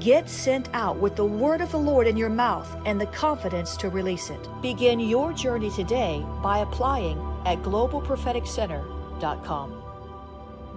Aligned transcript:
Get 0.00 0.28
sent 0.28 0.68
out 0.74 0.98
with 0.98 1.16
the 1.16 1.24
word 1.24 1.60
of 1.60 1.72
the 1.72 1.78
Lord 1.78 2.06
in 2.06 2.16
your 2.16 2.28
mouth 2.28 2.72
and 2.84 3.00
the 3.00 3.06
confidence 3.06 3.76
to 3.78 3.88
release 3.88 4.30
it. 4.30 4.48
Begin 4.62 5.00
your 5.00 5.32
journey 5.32 5.70
today 5.70 6.24
by 6.40 6.58
applying 6.58 7.18
at 7.44 7.58
globalpropheticcenter.com. 7.62 9.82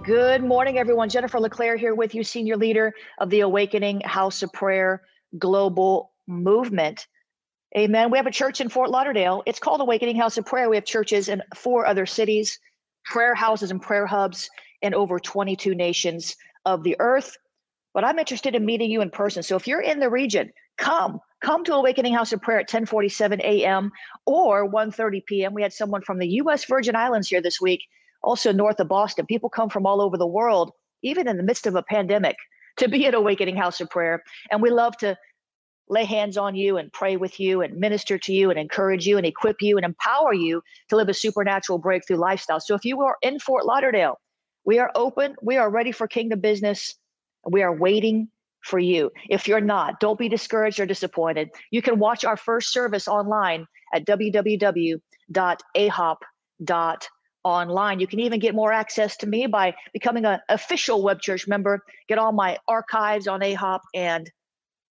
Good 0.02 0.42
morning, 0.42 0.78
everyone. 0.78 1.08
Jennifer 1.08 1.38
LeClaire 1.38 1.76
here 1.76 1.94
with 1.94 2.16
you, 2.16 2.24
senior 2.24 2.56
leader 2.56 2.92
of 3.18 3.30
the 3.30 3.38
Awakening 3.40 4.00
House 4.00 4.42
of 4.42 4.52
Prayer 4.52 5.02
Global 5.38 6.10
Movement. 6.26 7.06
Amen. 7.78 8.10
We 8.10 8.18
have 8.18 8.26
a 8.26 8.32
church 8.32 8.60
in 8.60 8.68
Fort 8.68 8.90
Lauderdale. 8.90 9.44
It's 9.46 9.60
called 9.60 9.80
Awakening 9.80 10.16
House 10.16 10.36
of 10.36 10.46
Prayer. 10.46 10.68
We 10.68 10.74
have 10.74 10.84
churches 10.84 11.28
in 11.28 11.40
four 11.54 11.86
other 11.86 12.06
cities, 12.06 12.58
prayer 13.04 13.36
houses 13.36 13.70
and 13.70 13.80
prayer 13.80 14.06
hubs 14.06 14.50
in 14.80 14.94
over 14.94 15.20
22 15.20 15.76
nations 15.76 16.34
of 16.64 16.82
the 16.82 16.96
earth 16.98 17.36
but 17.94 18.04
I'm 18.04 18.18
interested 18.18 18.54
in 18.54 18.64
meeting 18.64 18.90
you 18.90 19.00
in 19.00 19.10
person. 19.10 19.42
So 19.42 19.56
if 19.56 19.66
you're 19.66 19.80
in 19.80 20.00
the 20.00 20.10
region, 20.10 20.50
come, 20.78 21.20
come 21.42 21.64
to 21.64 21.74
Awakening 21.74 22.14
House 22.14 22.32
of 22.32 22.40
Prayer 22.40 22.58
at 22.58 22.72
1047 22.72 23.40
a.m. 23.42 23.90
or 24.26 24.70
1.30 24.70 25.24
p.m. 25.26 25.54
We 25.54 25.62
had 25.62 25.72
someone 25.72 26.02
from 26.02 26.18
the 26.18 26.28
U.S. 26.28 26.64
Virgin 26.64 26.96
Islands 26.96 27.28
here 27.28 27.42
this 27.42 27.60
week, 27.60 27.82
also 28.22 28.52
north 28.52 28.80
of 28.80 28.88
Boston. 28.88 29.26
People 29.26 29.50
come 29.50 29.68
from 29.68 29.86
all 29.86 30.00
over 30.00 30.16
the 30.16 30.26
world, 30.26 30.72
even 31.02 31.28
in 31.28 31.36
the 31.36 31.42
midst 31.42 31.66
of 31.66 31.74
a 31.74 31.82
pandemic, 31.82 32.36
to 32.78 32.88
be 32.88 33.06
at 33.06 33.14
Awakening 33.14 33.56
House 33.56 33.80
of 33.80 33.90
Prayer. 33.90 34.22
And 34.50 34.62
we 34.62 34.70
love 34.70 34.96
to 34.98 35.16
lay 35.88 36.04
hands 36.04 36.38
on 36.38 36.54
you 36.54 36.78
and 36.78 36.90
pray 36.92 37.16
with 37.16 37.38
you 37.38 37.60
and 37.60 37.76
minister 37.76 38.16
to 38.16 38.32
you 38.32 38.48
and 38.48 38.58
encourage 38.58 39.06
you 39.06 39.18
and 39.18 39.26
equip 39.26 39.60
you 39.60 39.76
and 39.76 39.84
empower 39.84 40.32
you 40.32 40.62
to 40.88 40.96
live 40.96 41.08
a 41.10 41.14
supernatural 41.14 41.78
breakthrough 41.78 42.16
lifestyle. 42.16 42.60
So 42.60 42.74
if 42.74 42.84
you 42.84 43.02
are 43.02 43.16
in 43.20 43.38
Fort 43.38 43.66
Lauderdale, 43.66 44.18
we 44.64 44.78
are 44.78 44.90
open, 44.94 45.34
we 45.42 45.58
are 45.58 45.68
ready 45.68 45.92
for 45.92 46.06
kingdom 46.06 46.40
business 46.40 46.94
we 47.48 47.62
are 47.62 47.74
waiting 47.74 48.28
for 48.62 48.78
you. 48.78 49.10
If 49.28 49.48
you're 49.48 49.60
not, 49.60 50.00
don't 50.00 50.18
be 50.18 50.28
discouraged 50.28 50.80
or 50.80 50.86
disappointed. 50.86 51.50
You 51.70 51.82
can 51.82 51.98
watch 51.98 52.24
our 52.24 52.36
first 52.36 52.72
service 52.72 53.08
online 53.08 53.66
at 53.92 54.06
www.ahop.online. 54.06 55.00
You 58.00 58.06
can 58.06 58.20
even 58.20 58.38
get 58.40 58.54
more 58.54 58.72
access 58.72 59.16
to 59.18 59.26
me 59.26 59.46
by 59.46 59.74
becoming 59.92 60.24
an 60.24 60.38
official 60.48 61.02
web 61.02 61.20
church 61.20 61.48
member, 61.48 61.82
get 62.08 62.18
all 62.18 62.32
my 62.32 62.58
archives 62.68 63.26
on 63.26 63.40
AHOP 63.40 63.80
and 63.94 64.30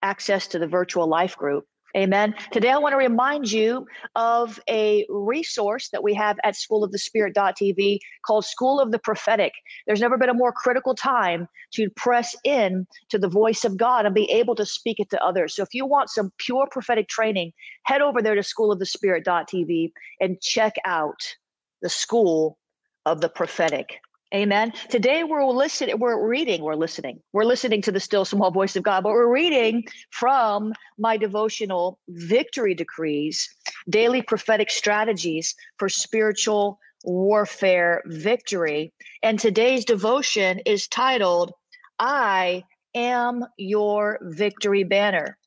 access 0.04 0.48
to 0.48 0.60
the 0.60 0.68
virtual 0.68 1.08
life 1.08 1.38
group. 1.38 1.66
Amen. 1.96 2.34
Today, 2.52 2.70
I 2.70 2.78
want 2.78 2.94
to 2.94 2.98
remind 2.98 3.52
you 3.52 3.86
of 4.16 4.60
a 4.70 5.06
resource 5.10 5.90
that 5.90 6.04
we 6.04 6.14
have 6.14 6.38
at 6.44 6.56
schoolofthespirit.tv 6.56 8.00
called 8.26 8.46
School 8.46 8.80
of 8.80 8.92
the 8.92 9.00
Prophetic. 9.00 9.52
There's 9.86 10.00
never 10.00 10.18
been 10.18 10.30
a 10.30 10.34
more 10.34 10.54
critical 10.54 10.96
time 10.96 11.48
to 11.74 11.90
press 11.92 12.36
in 12.46 12.88
to 13.10 13.20
the 13.20 13.28
voice 13.28 13.66
of 13.66 13.78
God 13.78 14.06
and 14.06 14.16
be 14.16 14.32
able 14.32 14.56
to 14.56 14.66
speak 14.66 15.00
it 15.00 15.10
to 15.10 15.24
others. 15.24 15.56
So, 15.56 15.64
if 15.64 15.74
you 15.74 15.86
want 15.86 16.10
some 16.10 16.32
pure 16.38 16.68
prophetic 16.72 17.10
training, 17.10 17.52
head 17.84 18.02
over 18.02 18.22
there 18.22 18.36
to 18.36 18.42
schoolofthespirit.tv 18.42 19.92
and 20.22 20.40
check 20.42 20.76
out 20.86 21.36
the 21.82 21.90
School 21.90 22.58
of 23.06 23.20
the 23.20 23.30
Prophetic. 23.30 24.00
Amen. 24.34 24.72
Today 24.90 25.26
we're 25.26 25.46
listening, 25.46 26.00
we're 26.00 26.26
reading, 26.26 26.62
we're 26.62 26.76
listening, 26.76 27.20
we're 27.34 27.44
listening 27.44 27.82
to 27.82 27.92
the 27.92 28.00
still 28.00 28.24
small 28.24 28.50
voice 28.50 28.78
of 28.78 28.84
God, 28.84 29.04
but 29.04 29.12
we're 29.12 29.30
reading 29.30 29.84
from 30.10 30.72
my 30.98 31.18
devotional 31.18 32.00
victory 32.08 32.74
decrees, 32.74 33.54
daily 33.90 34.22
prophetic 34.22 34.70
strategies 34.72 35.54
for 35.78 35.90
spiritual 35.90 36.80
warfare 37.04 38.04
victory. 38.06 38.94
And 39.22 39.38
today's 39.38 39.84
devotion 39.84 40.60
is 40.66 40.88
titled, 40.88 41.52
I 42.00 42.64
am 42.96 43.46
your 43.58 44.18
victory 44.22 44.86
banner. 44.86 45.38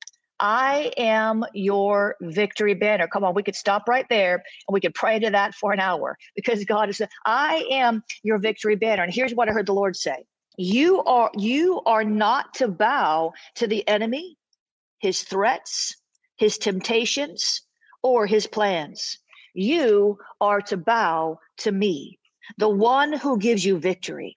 I 0.41 0.93
am 0.97 1.45
your 1.55 2.17
victory 2.21 2.75
banner. 2.75 3.07
Come 3.07 3.25
on, 3.25 3.35
we 3.35 3.43
could 3.43 3.55
stop 3.55 3.89
right 3.89 4.07
there 4.09 4.35
and 4.35 4.73
we 4.73 4.81
could 4.81 4.95
pray 4.95 5.19
to 5.19 5.31
that 5.31 5.55
for 5.55 5.73
an 5.73 5.81
hour 5.81 6.17
because 6.35 6.65
God 6.65 6.89
is, 6.89 7.01
I 7.25 7.65
am 7.71 8.03
your 8.23 8.39
victory 8.39 8.77
banner. 8.77 9.03
And 9.03 9.13
here's 9.15 9.35
what 9.35 9.49
I 9.49 9.53
heard 9.53 9.67
the 9.67 9.75
Lord 9.75 9.97
say. 9.97 10.25
You 10.57 11.03
are 11.03 11.31
you 11.37 11.83
are 11.85 12.05
not 12.05 12.55
to 12.55 12.69
bow 12.69 13.33
to 13.57 13.67
the 13.67 13.87
enemy, 13.89 14.37
his 15.01 15.23
threats, 15.23 15.97
his 16.37 16.59
temptations, 16.59 17.63
or 18.03 18.27
his 18.27 18.47
plans. 18.47 19.19
You 19.55 20.19
are 20.41 20.61
to 20.63 20.77
bow 20.77 21.39
to 21.59 21.73
me, 21.73 22.19
the 22.59 22.69
one 22.69 23.13
who 23.13 23.39
gives 23.39 23.65
you 23.65 23.79
victory. 23.79 24.37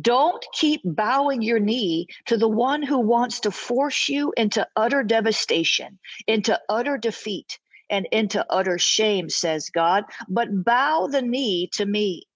Don't 0.00 0.44
keep 0.52 0.80
bowing 0.84 1.42
your 1.42 1.58
knee 1.58 2.08
to 2.26 2.36
the 2.36 2.48
one 2.48 2.82
who 2.82 2.98
wants 2.98 3.40
to 3.40 3.50
force 3.50 4.08
you 4.08 4.32
into 4.36 4.66
utter 4.76 5.02
devastation, 5.02 5.98
into 6.26 6.60
utter 6.68 6.98
defeat, 6.98 7.58
and 7.90 8.06
into 8.12 8.44
utter 8.50 8.78
shame, 8.78 9.28
says 9.28 9.70
God, 9.70 10.04
but 10.28 10.64
bow 10.64 11.06
the 11.06 11.22
knee 11.22 11.68
to 11.74 11.86
me. 11.86 12.26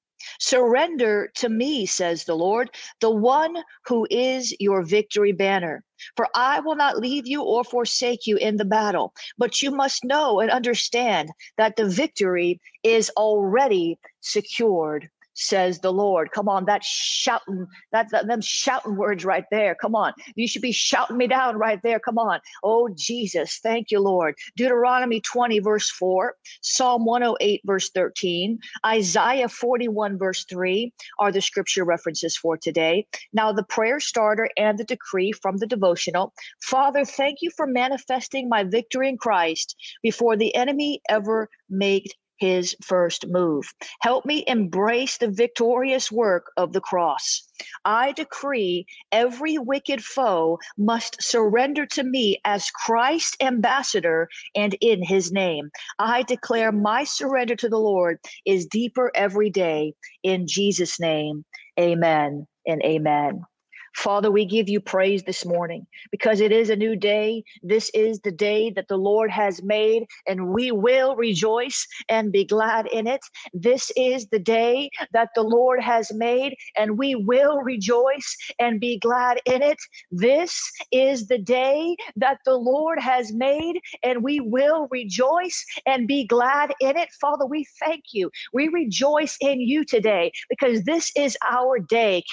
Surrender 0.41 1.31
to 1.37 1.49
me, 1.49 1.87
says 1.87 2.25
the 2.25 2.35
Lord, 2.37 2.71
the 3.01 3.11
one 3.11 3.57
who 3.87 4.07
is 4.11 4.55
your 4.59 4.83
victory 4.83 5.33
banner. 5.33 5.85
For 6.17 6.29
I 6.35 6.61
will 6.61 6.77
not 6.77 6.99
leave 6.99 7.27
you 7.27 7.43
or 7.43 7.65
forsake 7.65 8.27
you 8.27 8.37
in 8.37 8.57
the 8.57 8.65
battle, 8.65 9.15
but 9.37 9.63
you 9.63 9.71
must 9.71 10.05
know 10.05 10.41
and 10.41 10.51
understand 10.51 11.31
that 11.57 11.77
the 11.77 11.89
victory 11.89 12.61
is 12.83 13.11
already 13.17 13.99
secured 14.21 15.09
says 15.39 15.81
the 15.81 15.93
Lord. 15.93 16.31
Come 16.33 16.49
on, 16.49 16.65
that's 16.65 16.87
shouting, 16.87 17.67
that's 17.93 18.13
that, 18.13 18.27
them 18.27 18.41
shouting 18.41 18.97
words 18.97 19.25
right 19.25 19.45
there. 19.51 19.75
Come 19.75 19.95
on. 19.95 20.13
You 20.35 20.49
should 20.49 20.63
be 20.63 20.73
shouting 20.73 21.17
me 21.17 21.27
down 21.27 21.57
right 21.57 21.81
there. 21.83 22.01
Come 22.01 22.19
on. 22.19 22.41
Oh, 22.63 22.89
Jesus. 22.95 23.59
Thank 23.63 23.91
you, 23.91 24.01
Lord. 24.01 24.35
Deuteronomy 24.57 25.21
20, 25.21 25.61
verse 25.61 25.91
4, 25.91 26.35
Psalm 26.63 27.05
108, 27.05 27.61
verse 27.65 27.91
13, 27.91 28.59
Isaiah 28.87 29.49
41, 29.49 30.19
verse 30.19 30.45
3 30.45 30.93
are 31.19 31.33
the 31.33 31.41
scripture 31.41 31.85
references 31.85 32.37
for 32.37 32.57
today. 32.57 33.07
Now, 33.33 33.53
the 33.53 33.63
prayer 33.63 34.01
starter 34.01 34.49
and 34.57 34.79
the 34.79 34.85
decree 34.85 35.33
from 35.33 35.59
the 35.59 35.67
devotional 35.67 36.33
Father, 36.61 37.05
thank 37.05 37.39
you 37.41 37.51
for 37.57 37.67
manifesting 37.67 38.49
my 38.49 38.65
victory 38.65 39.09
in 39.09 39.17
Christ 39.17 39.77
before 40.03 40.37
the 40.37 40.55
enemy 40.55 41.01
ever 41.09 41.49
made 41.69 42.13
his 42.39 42.77
first 42.83 43.27
move. 43.29 43.67
Help 44.01 44.25
me 44.25 44.45
embrace 44.47 45.19
the 45.19 45.31
victorious 45.31 46.11
work 46.11 46.53
of 46.57 46.73
the 46.73 46.81
cross. 46.81 47.43
I 47.85 48.13
decree 48.13 48.87
every 49.13 49.59
wicked 49.59 50.03
foe 50.03 50.59
must 50.77 51.23
surrender 51.23 51.87
to 51.87 52.05
me 52.05 52.41
as 52.45 52.71
Christ's 52.71 53.37
ambassador 53.41 54.29
and 54.55 54.77
in 54.81 55.03
his 55.03 55.33
name. 55.33 55.71
I 55.99 56.23
declare 56.23 56.73
my 56.73 57.05
surrender 57.05 57.57
to 57.57 57.69
the 57.69 57.79
Lord 57.79 58.19
is 58.47 58.67
deeper 58.67 59.11
every 59.15 59.51
day. 59.51 59.95
In 60.23 60.47
Jesus' 60.47 61.01
name, 61.01 61.45
amen 61.79 62.47
and 62.67 62.83
amen. 62.83 63.43
Father, 63.99 64.31
we 64.31 64.47
give 64.47 64.69
you 64.69 64.81
praise 64.81 65.25
this 65.25 65.45
morning 65.45 65.87
because 66.13 66.41
it 66.41 66.53
is 66.53 66.71
a 66.71 66.77
new 66.77 66.97
day. 66.97 67.45
This 67.65 67.91
is 67.95 68.21
the 68.21 68.31
day 68.33 68.71
that 68.77 68.89
the 68.89 68.97
Lord 68.97 69.31
has 69.33 69.63
made, 69.65 70.07
and 70.29 70.51
we 70.51 70.73
will 70.73 71.17
rejoice 71.17 71.87
and 72.09 72.33
be 72.33 72.45
glad 72.45 72.87
in 72.93 73.09
it. 73.09 73.21
This 73.53 73.91
is 73.97 74.29
the 74.29 74.39
day 74.39 74.91
that 75.13 75.31
the 75.35 75.43
Lord 75.43 75.83
has 75.83 76.13
made, 76.15 76.55
and 76.79 76.99
we 76.99 77.17
will 77.17 77.61
rejoice 77.63 78.37
and 78.61 78.81
be 78.81 78.99
glad 79.01 79.41
in 79.47 79.63
it. 79.63 79.79
This 80.13 80.73
is 80.93 81.27
the 81.29 81.39
day 81.39 81.97
that 82.17 82.39
the 82.47 82.57
Lord 82.57 83.01
has 83.01 83.33
made, 83.33 83.81
and 84.05 84.23
we 84.23 84.41
will 84.41 84.87
rejoice 84.93 85.67
and 85.87 86.07
be 86.07 86.27
glad 86.27 86.73
in 86.81 86.97
it. 86.97 87.11
Father, 87.21 87.47
we 87.47 87.67
thank 87.81 88.05
you. 88.13 88.31
We 88.55 88.69
rejoice 88.69 89.37
in 89.41 89.61
you 89.61 89.85
today 89.85 90.33
because 90.49 90.85
this 90.85 91.11
is 91.17 91.37
our 91.51 91.81
day. 91.81 92.25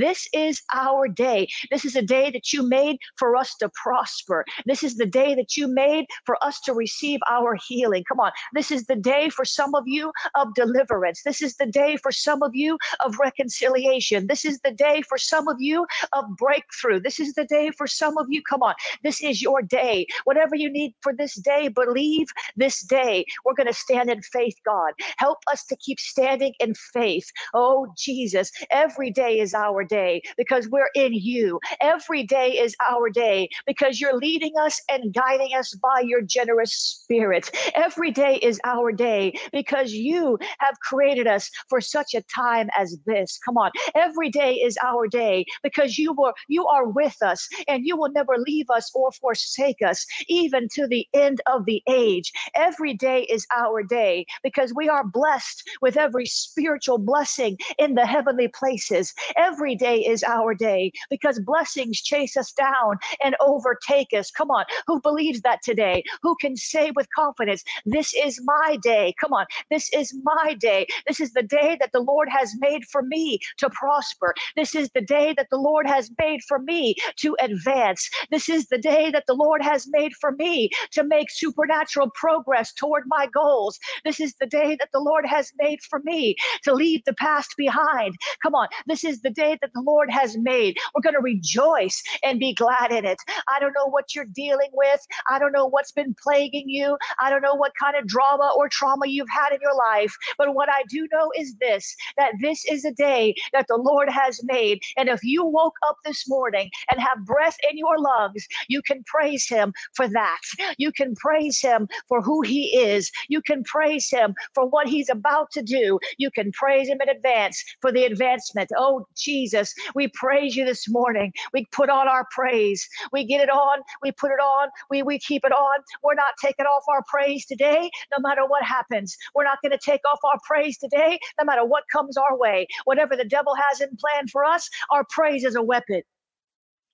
This 0.00 0.28
is 0.32 0.62
our 0.74 1.08
day. 1.08 1.48
This 1.70 1.84
is 1.84 1.96
a 1.96 2.02
day 2.02 2.30
that 2.30 2.52
you 2.52 2.68
made 2.68 2.98
for 3.18 3.36
us 3.36 3.56
to 3.56 3.70
prosper. 3.70 4.44
This 4.66 4.82
is 4.82 4.96
the 4.96 5.06
day 5.06 5.34
that 5.34 5.56
you 5.56 5.68
made 5.68 6.06
for 6.24 6.42
us 6.44 6.60
to 6.62 6.74
receive 6.74 7.20
our 7.30 7.56
healing. 7.68 8.04
Come 8.08 8.20
on. 8.20 8.32
This 8.54 8.70
is 8.70 8.86
the 8.86 8.96
day 8.96 9.28
for 9.30 9.44
some 9.44 9.74
of 9.74 9.84
you 9.86 10.12
of 10.34 10.54
deliverance. 10.54 11.22
This 11.24 11.42
is 11.42 11.56
the 11.56 11.66
day 11.66 11.96
for 11.96 12.12
some 12.12 12.42
of 12.42 12.52
you 12.54 12.78
of 13.04 13.18
reconciliation. 13.18 14.26
This 14.26 14.44
is 14.44 14.60
the 14.60 14.72
day 14.72 15.02
for 15.02 15.18
some 15.18 15.48
of 15.48 15.56
you 15.60 15.86
of 16.12 16.24
breakthrough. 16.36 17.00
This 17.00 17.20
is 17.20 17.34
the 17.34 17.44
day 17.46 17.70
for 17.76 17.86
some 17.86 18.18
of 18.18 18.26
you. 18.30 18.42
Come 18.48 18.62
on. 18.62 18.74
This 19.02 19.22
is 19.22 19.42
your 19.42 19.62
day. 19.62 20.06
Whatever 20.24 20.56
you 20.56 20.70
need 20.70 20.94
for 21.02 21.14
this 21.14 21.34
day, 21.36 21.68
believe 21.68 22.28
this 22.56 22.82
day. 22.82 23.24
We're 23.44 23.54
going 23.54 23.68
to 23.68 23.72
stand 23.74 24.10
in 24.10 24.22
faith, 24.22 24.56
God. 24.64 24.92
Help 25.18 25.38
us 25.52 25.64
to 25.66 25.76
keep 25.76 26.00
standing 26.00 26.54
in 26.60 26.74
faith. 26.92 27.26
Oh, 27.54 27.88
Jesus, 27.96 28.52
every 28.70 29.10
day 29.10 29.40
is 29.40 29.54
our 29.54 29.84
day 29.86 30.22
because 30.36 30.68
we're 30.68 30.90
in 30.94 31.12
you. 31.14 31.60
Every 31.80 32.22
day 32.24 32.52
is 32.52 32.76
our 32.88 33.08
day 33.10 33.48
because 33.66 34.00
you're 34.00 34.16
leading 34.16 34.52
us 34.60 34.80
and 34.90 35.14
guiding 35.14 35.50
us 35.56 35.74
by 35.74 36.00
your 36.04 36.22
generous 36.22 36.72
spirit. 36.72 37.50
Every 37.74 38.10
day 38.10 38.36
is 38.42 38.60
our 38.64 38.92
day 38.92 39.34
because 39.52 39.92
you 39.92 40.38
have 40.58 40.78
created 40.80 41.26
us 41.26 41.50
for 41.68 41.80
such 41.80 42.14
a 42.14 42.22
time 42.22 42.68
as 42.78 42.98
this. 43.06 43.38
Come 43.44 43.56
on. 43.56 43.70
Every 43.94 44.30
day 44.30 44.54
is 44.54 44.76
our 44.84 45.06
day 45.06 45.44
because 45.62 45.98
you 45.98 46.12
were 46.12 46.34
you 46.48 46.66
are 46.66 46.88
with 46.88 47.16
us 47.22 47.48
and 47.68 47.86
you 47.86 47.96
will 47.96 48.10
never 48.10 48.36
leave 48.38 48.70
us 48.70 48.90
or 48.94 49.12
forsake 49.12 49.82
us 49.84 50.06
even 50.28 50.68
to 50.74 50.86
the 50.86 51.06
end 51.14 51.40
of 51.46 51.64
the 51.64 51.82
age. 51.88 52.32
Every 52.54 52.94
day 52.94 53.22
is 53.24 53.46
our 53.54 53.82
day 53.82 54.26
because 54.42 54.72
we 54.74 54.88
are 54.88 55.04
blessed 55.04 55.68
with 55.80 55.96
every 55.96 56.26
spiritual 56.26 56.98
blessing 56.98 57.58
in 57.78 57.94
the 57.94 58.06
heavenly 58.06 58.48
places. 58.48 59.12
Every 59.36 59.65
day 59.74 59.98
is 59.98 60.22
our 60.22 60.54
day 60.54 60.92
because 61.10 61.40
blessings 61.40 62.00
chase 62.00 62.36
us 62.36 62.52
down 62.52 62.98
and 63.22 63.34
overtake 63.40 64.12
us. 64.12 64.30
Come 64.30 64.50
on, 64.50 64.64
who 64.86 65.00
believes 65.00 65.40
that 65.42 65.62
today? 65.62 66.02
Who 66.22 66.36
can 66.40 66.56
say 66.56 66.90
with 66.94 67.06
confidence, 67.14 67.62
This 67.84 68.14
is 68.14 68.40
my 68.44 68.76
day? 68.82 69.14
Come 69.20 69.32
on, 69.32 69.46
this 69.70 69.92
is 69.92 70.14
my 70.22 70.54
day. 70.54 70.86
This 71.06 71.20
is 71.20 71.32
the 71.32 71.42
day 71.42 71.76
that 71.80 71.92
the 71.92 72.00
Lord 72.00 72.28
has 72.30 72.54
made 72.58 72.84
for 72.84 73.02
me 73.02 73.38
to 73.58 73.70
prosper. 73.70 74.34
This 74.56 74.74
is 74.74 74.90
the 74.94 75.00
day 75.00 75.34
that 75.36 75.48
the 75.50 75.58
Lord 75.58 75.86
has 75.86 76.10
made 76.18 76.42
for 76.42 76.58
me 76.58 76.94
to 77.16 77.36
advance. 77.40 78.08
This 78.30 78.48
is 78.48 78.66
the 78.66 78.78
day 78.78 79.10
that 79.10 79.24
the 79.26 79.34
Lord 79.34 79.62
has 79.62 79.86
made 79.90 80.12
for 80.20 80.32
me 80.32 80.70
to 80.92 81.04
make 81.04 81.30
supernatural 81.30 82.10
progress 82.14 82.72
toward 82.72 83.04
my 83.06 83.26
goals. 83.32 83.78
This 84.04 84.20
is 84.20 84.34
the 84.40 84.46
day 84.46 84.76
that 84.78 84.90
the 84.92 85.00
Lord 85.00 85.26
has 85.26 85.52
made 85.58 85.80
for 85.82 86.00
me 86.00 86.36
to 86.64 86.74
leave 86.74 87.02
the 87.04 87.14
past 87.14 87.54
behind. 87.56 88.14
Come 88.42 88.54
on, 88.54 88.68
this 88.86 89.04
is 89.04 89.22
the 89.22 89.30
day 89.30 89.55
that 89.60 89.72
the 89.74 89.82
Lord 89.82 90.10
has 90.10 90.36
made. 90.36 90.76
We're 90.94 91.02
going 91.02 91.14
to 91.14 91.20
rejoice 91.20 92.02
and 92.24 92.38
be 92.38 92.54
glad 92.54 92.92
in 92.92 93.04
it. 93.04 93.18
I 93.48 93.60
don't 93.60 93.74
know 93.74 93.86
what 93.86 94.14
you're 94.14 94.24
dealing 94.24 94.70
with. 94.72 95.00
I 95.30 95.38
don't 95.38 95.52
know 95.52 95.66
what's 95.66 95.92
been 95.92 96.14
plaguing 96.22 96.68
you. 96.68 96.96
I 97.20 97.30
don't 97.30 97.42
know 97.42 97.54
what 97.54 97.72
kind 97.80 97.96
of 97.96 98.06
drama 98.06 98.52
or 98.56 98.68
trauma 98.68 99.06
you've 99.06 99.28
had 99.30 99.52
in 99.52 99.58
your 99.60 99.74
life. 99.74 100.14
But 100.38 100.54
what 100.54 100.68
I 100.68 100.82
do 100.88 101.08
know 101.12 101.30
is 101.36 101.54
this 101.60 101.94
that 102.16 102.32
this 102.40 102.64
is 102.70 102.84
a 102.84 102.92
day 102.92 103.34
that 103.52 103.66
the 103.68 103.76
Lord 103.76 104.08
has 104.10 104.40
made. 104.44 104.80
And 104.96 105.08
if 105.08 105.22
you 105.22 105.44
woke 105.44 105.76
up 105.86 105.96
this 106.04 106.28
morning 106.28 106.70
and 106.90 107.00
have 107.00 107.24
breath 107.24 107.56
in 107.70 107.78
your 107.78 107.98
lungs, 107.98 108.46
you 108.68 108.82
can 108.82 109.02
praise 109.06 109.48
Him 109.48 109.72
for 109.94 110.08
that. 110.08 110.40
You 110.78 110.92
can 110.92 111.14
praise 111.16 111.60
Him 111.60 111.88
for 112.08 112.20
who 112.20 112.42
He 112.42 112.76
is. 112.76 113.10
You 113.28 113.42
can 113.42 113.64
praise 113.64 114.10
Him 114.10 114.34
for 114.54 114.66
what 114.66 114.88
He's 114.88 115.08
about 115.08 115.50
to 115.52 115.62
do. 115.62 115.98
You 116.18 116.30
can 116.30 116.52
praise 116.52 116.88
Him 116.88 116.98
in 117.00 117.08
advance 117.08 117.62
for 117.80 117.92
the 117.92 118.04
advancement. 118.04 118.70
Oh, 118.76 119.06
Jesus, 119.16 119.45
we 119.94 120.08
praise 120.08 120.56
you 120.56 120.64
this 120.64 120.88
morning. 120.88 121.32
We 121.52 121.66
put 121.72 121.90
on 121.90 122.08
our 122.08 122.26
praise. 122.30 122.88
We 123.12 123.24
get 123.24 123.40
it 123.40 123.50
on. 123.50 123.80
We 124.02 124.12
put 124.12 124.30
it 124.30 124.40
on. 124.40 124.68
We, 124.90 125.02
we 125.02 125.18
keep 125.18 125.44
it 125.44 125.52
on. 125.52 125.80
We're 126.02 126.14
not 126.14 126.34
taking 126.42 126.66
off 126.66 126.84
our 126.88 127.02
praise 127.08 127.46
today, 127.46 127.90
no 128.16 128.20
matter 128.20 128.46
what 128.46 128.62
happens. 128.62 129.16
We're 129.34 129.44
not 129.44 129.58
going 129.62 129.72
to 129.72 129.78
take 129.78 130.00
off 130.10 130.18
our 130.24 130.38
praise 130.46 130.78
today, 130.78 131.18
no 131.38 131.44
matter 131.44 131.64
what 131.64 131.84
comes 131.92 132.16
our 132.16 132.36
way. 132.36 132.66
Whatever 132.84 133.16
the 133.16 133.24
devil 133.24 133.54
has 133.54 133.80
in 133.80 133.96
plan 133.96 134.28
for 134.28 134.44
us, 134.44 134.68
our 134.90 135.04
praise 135.10 135.44
is 135.44 135.56
a 135.56 135.62
weapon. 135.62 136.02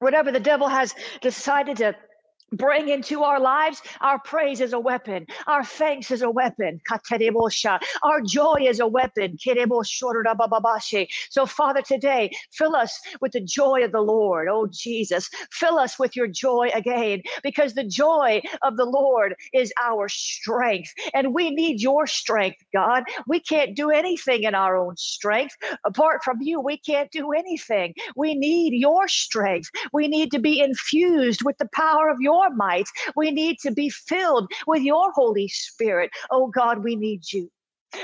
Whatever 0.01 0.33
the 0.33 0.41
devil 0.41 0.69
has 0.69 0.95
decided 1.21 1.77
to 1.79 1.95
bring 2.53 2.89
into 2.89 3.23
our 3.23 3.41
lives 3.41 3.83
our 4.01 4.19
praise 4.21 4.61
is 4.61 4.73
a 4.73 4.79
weapon 4.79 5.27
our 5.47 5.65
thanks 5.65 6.11
is 6.11 6.23
a 6.23 6.31
weapon. 6.31 6.81
Our 8.03 8.21
joy 8.21 8.59
is 8.61 8.81
a 8.81 8.87
weapon. 8.87 9.37
So 11.31 11.47
father 11.47 11.83
today 11.83 12.31
fill 12.53 12.77
us 12.77 13.01
with 13.21 13.33
the 13.33 13.41
joy 13.41 13.85
of 13.85 13.93
the 13.93 14.01
lord. 14.01 14.49
Oh 14.51 14.69
jesus. 14.71 15.29
Fill 15.51 15.79
us 15.79 15.99
with 15.99 16.17
your 16.17 16.29
joy 16.29 16.71
again 16.75 17.23
because 17.43 17.75
the 17.75 17.85
joy 17.85 18.43
of 18.63 18.77
the 18.77 18.85
lord 18.85 19.35
is 19.53 19.73
our 19.83 20.09
strength 20.09 20.93
and 21.15 21.35
we 21.35 21.51
need 21.51 21.81
your 21.81 22.07
strength 22.07 22.59
god. 22.73 23.05
We 23.27 23.41
can't 23.41 23.77
do 23.77 23.91
anything 23.91 24.45
in 24.45 24.55
our 24.55 24.77
own 24.77 24.97
strength. 24.97 25.57
Apart 25.85 26.23
from 26.25 26.39
you 26.41 26.61
we 26.61 26.79
can't 26.79 27.11
do 27.11 27.33
anything. 27.33 27.95
We 28.17 28.35
need 28.35 28.75
your 28.75 29.09
strength. 29.09 29.71
We 29.93 30.09
need 30.09 30.31
to 30.33 30.39
be 30.39 30.61
infused 30.61 31.43
with 31.45 31.59
the 31.59 31.69
power 31.73 32.09
of 32.09 32.19
your 32.21 32.42
your 32.43 32.57
might. 32.57 32.87
We 33.17 33.31
need 33.31 33.59
to 33.61 33.71
be 33.71 33.89
filled 33.89 34.51
with 34.67 34.83
your 34.83 35.13
Holy 35.13 35.49
Spirit. 35.49 36.11
Oh 36.31 36.49
God, 36.49 36.83
we 36.83 36.97
need 36.97 37.33
you. 37.33 37.51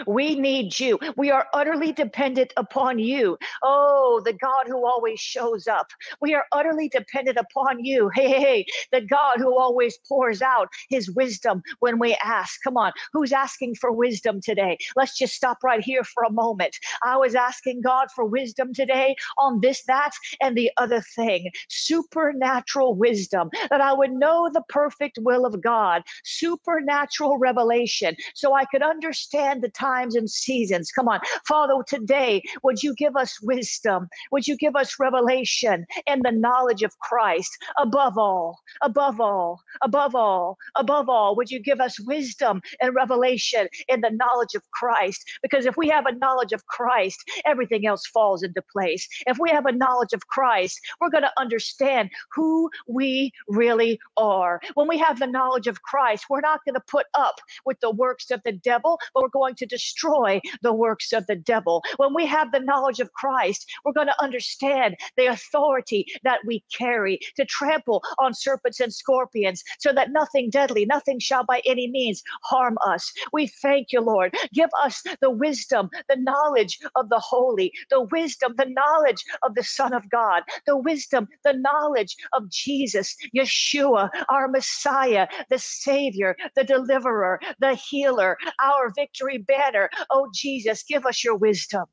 We 0.07 0.35
need 0.35 0.79
you. 0.79 0.99
We 1.17 1.31
are 1.31 1.47
utterly 1.53 1.93
dependent 1.93 2.53
upon 2.57 2.99
you. 2.99 3.39
Oh, 3.63 4.21
the 4.25 4.33
God 4.33 4.67
who 4.67 4.87
always 4.87 5.21
shows 5.21 5.67
up. 5.67 5.89
We 6.21 6.35
are 6.35 6.45
utterly 6.53 6.89
dependent 6.89 7.39
upon 7.39 7.85
you. 7.85 8.11
Hey, 8.19 8.29
hey, 8.29 8.41
hey, 8.41 8.67
the 8.91 9.01
God 9.01 9.39
who 9.39 9.57
always 9.57 9.97
pours 10.09 10.43
out 10.43 10.69
his 10.89 11.09
wisdom 11.11 11.63
when 11.79 12.01
we 12.01 12.17
ask. 12.25 12.61
Come 12.65 12.77
on, 12.77 12.93
who's 13.13 13.33
asking 13.33 13.77
for 13.77 13.93
wisdom 13.93 14.41
today? 14.41 14.77
Let's 14.97 15.17
just 15.17 15.35
stop 15.35 15.59
right 15.63 15.83
here 15.83 16.03
for 16.03 16.25
a 16.25 16.33
moment. 16.33 16.77
I 17.05 17.17
was 17.17 17.37
asking 17.37 17.83
God 17.83 18.09
for 18.15 18.25
wisdom 18.25 18.75
today 18.75 19.15
on 19.39 19.61
this, 19.61 19.85
that, 19.85 20.11
and 20.41 20.57
the 20.57 20.71
other 20.79 21.01
thing. 21.15 21.51
Supernatural 21.69 22.97
wisdom, 22.97 23.51
that 23.71 23.81
I 23.81 23.93
would 23.93 24.13
know 24.13 24.51
the 24.53 24.65
perfect 24.69 25.19
will 25.23 25.47
of 25.47 25.63
God, 25.63 26.03
supernatural 26.25 27.39
revelation, 27.39 28.17
so 28.35 28.55
I 28.55 28.65
could 28.65 28.83
understand 28.83 29.63
the 29.63 29.71
times 29.79 30.15
and 30.15 30.31
seasons. 30.31 30.91
Come 30.93 31.09
on. 31.09 31.21
Father, 31.47 31.75
today, 31.87 32.43
would 32.63 32.83
you 32.83 32.95
give 32.95 33.17
us 33.17 33.41
wisdom? 33.43 34.09
Would 34.33 34.47
you 34.47 34.57
give 34.57 34.77
us 34.77 34.97
revelation 34.99 35.87
and 36.07 36.23
the 36.23 36.33
knowledge 36.33 36.83
of 36.83 36.99
Christ 36.99 37.57
above 37.79 38.19
all, 38.19 38.61
above 38.83 39.21
all, 39.21 39.61
above 39.83 40.15
all, 40.15 40.59
above 40.77 41.09
all? 41.09 41.37
Would 41.37 41.51
you 41.51 41.61
give 41.61 41.81
us 41.81 42.01
wisdom 42.01 42.61
and 42.81 42.95
revelation 42.95 43.69
in 43.89 44.01
the 44.01 44.11
knowledge 44.11 44.55
of 44.55 44.63
Christ? 44.73 45.25
Because 45.43 45.67
if 45.67 45.77
we 45.77 45.89
have 45.89 46.07
a 46.07 46.15
knowledge 46.15 46.53
of 46.53 46.67
Christ, 46.67 47.19
everything 47.47 47.87
else 47.87 48.07
falls 48.07 48.43
into 48.43 48.63
place. 48.73 49.09
If 49.27 49.39
we 49.39 49.51
have 49.51 49.67
a 49.67 49.73
knowledge 49.73 50.13
of 50.13 50.27
Christ, 50.27 50.81
we're 51.01 51.11
going 51.11 51.23
to 51.23 51.33
understand 51.39 52.11
who 52.35 52.71
we 52.87 53.33
really 53.49 54.01
are. 54.17 54.61
When 54.75 54.89
we 54.89 54.99
have 54.99 55.19
the 55.19 55.27
knowledge 55.27 55.67
of 55.67 55.83
Christ, 55.83 56.27
we're 56.29 56.41
not 56.41 56.61
going 56.65 56.75
to 56.75 56.83
put 56.89 57.07
up 57.15 57.37
with 57.65 57.79
the 57.81 57.91
works 57.91 58.31
of 58.31 58.41
the 58.45 58.53
devil, 58.53 58.99
but 59.15 59.23
we're 59.23 59.29
going 59.29 59.55
to 59.57 59.67
destroy 59.69 60.41
the 60.63 60.73
works 60.73 61.13
of 61.13 61.27
the 61.27 61.37
devil. 61.37 61.83
When 61.97 62.15
we 62.15 62.27
have 62.27 62.53
the 62.53 62.61
knowledge 62.61 63.01
of 63.01 63.13
Christ, 63.13 63.71
we're 63.85 63.93
going 63.93 64.07
to 64.07 64.23
understand 64.23 64.97
the 65.17 65.27
authority 65.27 66.07
that 66.25 66.41
we 66.47 66.65
carry 66.77 67.21
to 67.37 67.45
trample 67.45 68.03
on 68.19 68.35
serpents 68.35 68.81
and 68.81 68.93
scorpions 68.93 69.63
so 69.79 69.93
that 69.93 70.13
nothing 70.13 70.51
deadly, 70.51 70.87
nothing 70.87 71.19
shall 71.19 71.45
by 71.45 71.63
any 71.67 71.89
means 71.89 72.23
harm 72.43 72.77
us. 72.87 73.13
We 73.33 73.47
thank 73.47 73.93
you, 73.93 74.01
Lord. 74.01 74.35
Give 74.53 74.71
us 74.83 75.03
the 75.21 75.31
wisdom, 75.31 75.91
the 76.09 76.17
knowledge 76.17 76.79
of 76.97 77.09
the 77.09 77.19
holy, 77.19 77.73
the 77.91 78.03
wisdom, 78.03 78.55
the 78.57 78.67
knowledge 78.69 79.25
of 79.43 79.55
the 79.55 79.63
Son 79.63 79.93
of 79.93 80.09
God, 80.11 80.43
the 80.67 80.77
wisdom, 80.77 81.29
the 81.45 81.55
knowledge 81.55 82.17
of 82.33 82.49
Jesus, 82.51 83.17
Yeshua, 83.37 84.11
our 84.29 84.49
Messiah, 84.49 85.27
the 85.51 85.59
Savior, 85.59 86.37
the 86.57 86.65
deliverer, 86.65 87.41
the 87.59 87.75
healer, 87.75 88.37
our 88.63 88.91
victory 88.95 89.39
banner. 89.59 89.91
Oh, 90.11 90.29
Jesus, 90.35 90.85
give 90.89 91.07
us 91.07 91.25
your 91.25 91.37
wisdom 91.37 91.85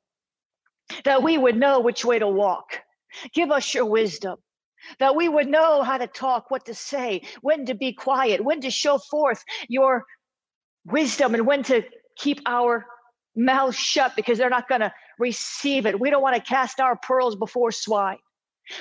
that 1.03 1.23
we 1.23 1.37
would 1.37 1.57
know 1.57 1.79
which 1.79 2.05
way 2.05 2.19
to 2.19 2.27
walk. 2.27 2.79
Give 3.33 3.51
us 3.51 3.73
your 3.73 3.85
wisdom 3.85 4.37
that 4.99 5.15
we 5.15 5.27
would 5.27 5.47
know 5.47 5.81
how 5.81 5.97
to 5.97 6.07
talk, 6.07 6.51
what 6.51 6.65
to 6.65 6.73
say, 6.73 7.21
when 7.41 7.65
to 7.65 7.73
be 7.73 7.93
quiet, 7.93 8.43
when 8.43 8.61
to 8.61 8.69
show 8.69 8.99
forth 8.99 9.43
your 9.67 10.05
wisdom, 10.85 11.33
and 11.33 11.47
when 11.47 11.63
to 11.63 11.83
keep 12.17 12.39
our 12.45 12.85
mouths 13.35 13.75
shut 13.75 14.15
because 14.15 14.37
they're 14.37 14.49
not 14.49 14.69
going 14.69 14.81
to 14.81 14.93
receive 15.19 15.85
it. 15.85 15.99
We 15.99 16.09
don't 16.09 16.21
want 16.21 16.35
to 16.35 16.41
cast 16.41 16.79
our 16.79 16.95
pearls 16.95 17.35
before 17.35 17.71
swine. 17.71 18.17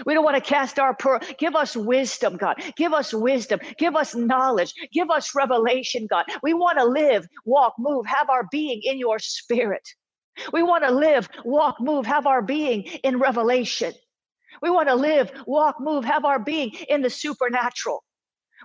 We 0.06 0.14
don't 0.14 0.24
want 0.24 0.36
to 0.36 0.42
cast 0.42 0.78
our 0.78 0.94
pearl. 0.94 1.20
Give 1.38 1.54
us 1.54 1.76
wisdom, 1.76 2.36
God. 2.36 2.62
Give 2.76 2.92
us 2.92 3.12
wisdom. 3.12 3.60
Give 3.78 3.96
us 3.96 4.14
knowledge. 4.14 4.74
Give 4.92 5.10
us 5.10 5.34
revelation, 5.34 6.06
God. 6.08 6.26
We 6.42 6.54
want 6.54 6.78
to 6.78 6.84
live, 6.84 7.26
walk, 7.44 7.74
move, 7.78 8.06
have 8.06 8.30
our 8.30 8.46
being 8.50 8.80
in 8.82 8.98
your 8.98 9.18
spirit. 9.18 9.86
We 10.52 10.62
want 10.62 10.84
to 10.84 10.90
live, 10.90 11.28
walk, 11.44 11.76
move, 11.80 12.06
have 12.06 12.26
our 12.26 12.42
being 12.42 12.82
in 12.82 13.18
revelation. 13.18 13.92
We 14.62 14.70
want 14.70 14.88
to 14.88 14.94
live, 14.94 15.30
walk, 15.46 15.76
move, 15.80 16.04
have 16.04 16.24
our 16.24 16.38
being 16.38 16.72
in 16.88 17.02
the 17.02 17.10
supernatural. 17.10 18.02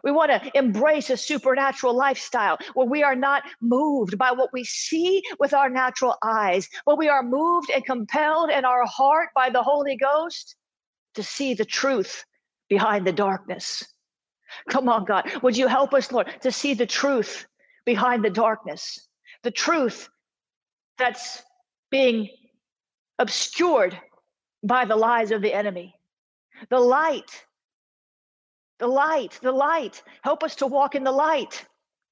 We 0.03 0.11
want 0.11 0.31
to 0.31 0.57
embrace 0.57 1.09
a 1.09 1.17
supernatural 1.17 1.93
lifestyle 1.93 2.57
where 2.73 2.87
we 2.87 3.03
are 3.03 3.15
not 3.15 3.43
moved 3.61 4.17
by 4.17 4.31
what 4.31 4.53
we 4.53 4.63
see 4.63 5.21
with 5.39 5.53
our 5.53 5.69
natural 5.69 6.15
eyes, 6.23 6.69
but 6.85 6.97
we 6.97 7.09
are 7.09 7.23
moved 7.23 7.69
and 7.69 7.85
compelled 7.85 8.49
in 8.49 8.65
our 8.65 8.85
heart 8.85 9.29
by 9.35 9.49
the 9.49 9.61
Holy 9.61 9.97
Ghost 9.97 10.55
to 11.15 11.23
see 11.23 11.53
the 11.53 11.65
truth 11.65 12.23
behind 12.69 13.05
the 13.05 13.11
darkness. 13.11 13.83
Come 14.69 14.89
on, 14.89 15.05
God. 15.05 15.31
Would 15.43 15.57
you 15.57 15.67
help 15.67 15.93
us, 15.93 16.11
Lord, 16.11 16.27
to 16.41 16.51
see 16.51 16.73
the 16.73 16.85
truth 16.85 17.45
behind 17.85 18.23
the 18.23 18.29
darkness? 18.29 19.07
The 19.43 19.51
truth 19.51 20.09
that's 20.97 21.43
being 21.89 22.29
obscured 23.17 23.97
by 24.63 24.85
the 24.85 24.95
lies 24.95 25.31
of 25.31 25.41
the 25.41 25.53
enemy. 25.53 25.95
The 26.69 26.79
light, 26.79 27.45
the 28.79 28.87
light, 28.87 29.39
the 29.41 29.51
light. 29.51 30.01
Help 30.23 30.43
us 30.43 30.55
to 30.55 30.67
walk 30.67 30.95
in 30.95 31.03
the 31.03 31.11
light. 31.11 31.65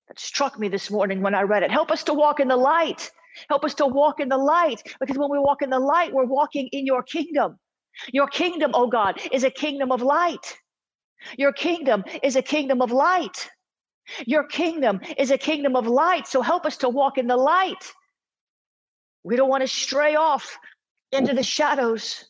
That 0.07 0.19
struck 0.19 0.57
me 0.57 0.69
this 0.69 0.89
morning 0.89 1.21
when 1.21 1.35
I 1.35 1.41
read 1.41 1.63
it. 1.63 1.71
Help 1.71 1.91
us 1.91 2.03
to 2.03 2.13
walk 2.13 2.39
in 2.39 2.47
the 2.47 2.55
light. 2.55 3.11
Help 3.49 3.65
us 3.65 3.73
to 3.75 3.85
walk 3.85 4.19
in 4.19 4.29
the 4.29 4.37
light 4.37 4.81
because 4.99 5.17
when 5.17 5.29
we 5.29 5.37
walk 5.37 5.61
in 5.61 5.69
the 5.69 5.79
light, 5.79 6.13
we're 6.13 6.25
walking 6.25 6.67
in 6.71 6.85
your 6.85 7.03
kingdom. 7.03 7.59
Your 8.11 8.27
kingdom, 8.27 8.71
oh 8.73 8.87
God, 8.87 9.19
is 9.31 9.43
a 9.43 9.49
kingdom 9.49 9.91
of 9.91 10.01
light. 10.01 10.57
Your 11.37 11.51
kingdom 11.51 12.03
is 12.23 12.35
a 12.35 12.41
kingdom 12.41 12.81
of 12.81 12.91
light. 12.91 13.49
Your 14.25 14.43
kingdom 14.43 15.01
is 15.17 15.31
a 15.31 15.37
kingdom 15.37 15.75
of 15.75 15.87
light. 15.87 16.27
So 16.27 16.41
help 16.41 16.65
us 16.65 16.77
to 16.77 16.89
walk 16.89 17.17
in 17.17 17.27
the 17.27 17.37
light. 17.37 17.91
We 19.23 19.35
don't 19.35 19.49
want 19.49 19.61
to 19.61 19.67
stray 19.67 20.15
off 20.15 20.57
into 21.11 21.33
the 21.33 21.43
shadows, 21.43 22.25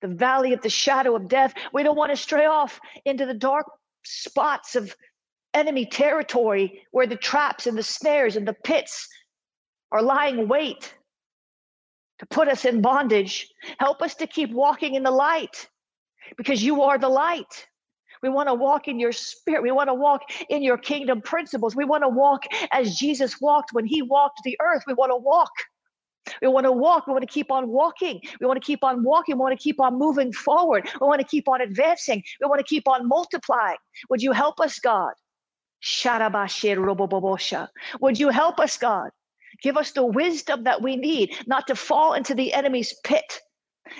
the 0.00 0.08
valley 0.08 0.52
of 0.52 0.62
the 0.62 0.70
shadow 0.70 1.14
of 1.14 1.28
death. 1.28 1.52
We 1.72 1.82
don't 1.82 1.96
want 1.96 2.10
to 2.10 2.16
stray 2.16 2.46
off 2.46 2.80
into 3.04 3.26
the 3.26 3.34
dark 3.34 3.66
spots 4.04 4.76
of 4.76 4.94
enemy 5.52 5.86
territory 5.86 6.82
where 6.90 7.06
the 7.06 7.16
traps 7.16 7.66
and 7.66 7.76
the 7.76 7.82
snares 7.82 8.36
and 8.36 8.46
the 8.46 8.56
pits 8.64 9.08
are 9.90 10.02
lying 10.02 10.48
wait 10.48 10.94
to 12.18 12.26
put 12.26 12.48
us 12.48 12.64
in 12.64 12.80
bondage. 12.80 13.48
Help 13.78 14.02
us 14.02 14.14
to 14.16 14.26
keep 14.26 14.50
walking 14.50 14.94
in 14.94 15.02
the 15.02 15.10
light 15.10 15.68
because 16.36 16.62
you 16.62 16.82
are 16.82 16.98
the 16.98 17.08
light. 17.08 17.66
We 18.22 18.28
want 18.28 18.48
to 18.48 18.54
walk 18.54 18.88
in 18.88 18.98
your 18.98 19.12
spirit. 19.12 19.62
We 19.62 19.70
want 19.70 19.88
to 19.88 19.94
walk 19.94 20.22
in 20.48 20.62
your 20.62 20.78
kingdom 20.78 21.22
principles. 21.22 21.76
We 21.76 21.84
want 21.84 22.02
to 22.02 22.08
walk 22.08 22.44
as 22.72 22.96
Jesus 22.96 23.40
walked 23.40 23.72
when 23.72 23.86
he 23.86 24.02
walked 24.02 24.40
the 24.44 24.56
earth. 24.60 24.82
We 24.86 24.94
want 24.94 25.12
to 25.12 25.16
walk. 25.16 25.50
We 26.42 26.48
want 26.48 26.66
to 26.66 26.72
walk. 26.72 27.06
We 27.06 27.12
want 27.12 27.22
to 27.22 27.32
keep 27.32 27.50
on 27.50 27.68
walking. 27.68 28.20
We 28.40 28.46
want 28.46 28.60
to 28.60 28.66
keep 28.66 28.82
on 28.82 29.04
walking. 29.04 29.36
We 29.36 29.40
want 29.40 29.58
to 29.58 29.62
keep 29.62 29.80
on 29.80 29.98
moving 29.98 30.32
forward. 30.32 30.88
We 31.00 31.06
want 31.06 31.20
to 31.20 31.26
keep 31.26 31.48
on 31.48 31.60
advancing. 31.60 32.22
We 32.40 32.48
want 32.48 32.58
to 32.58 32.64
keep 32.64 32.88
on 32.88 33.08
multiplying. 33.08 33.78
Would 34.10 34.22
you 34.22 34.32
help 34.32 34.60
us, 34.60 34.78
God? 34.78 35.12
Would 38.00 38.18
you 38.18 38.28
help 38.30 38.58
us, 38.60 38.76
God? 38.76 39.10
Give 39.62 39.76
us 39.76 39.92
the 39.92 40.04
wisdom 40.06 40.64
that 40.64 40.82
we 40.82 40.96
need 40.96 41.34
not 41.46 41.66
to 41.66 41.74
fall 41.74 42.14
into 42.14 42.34
the 42.34 42.52
enemy's 42.52 42.94
pit. 43.04 43.40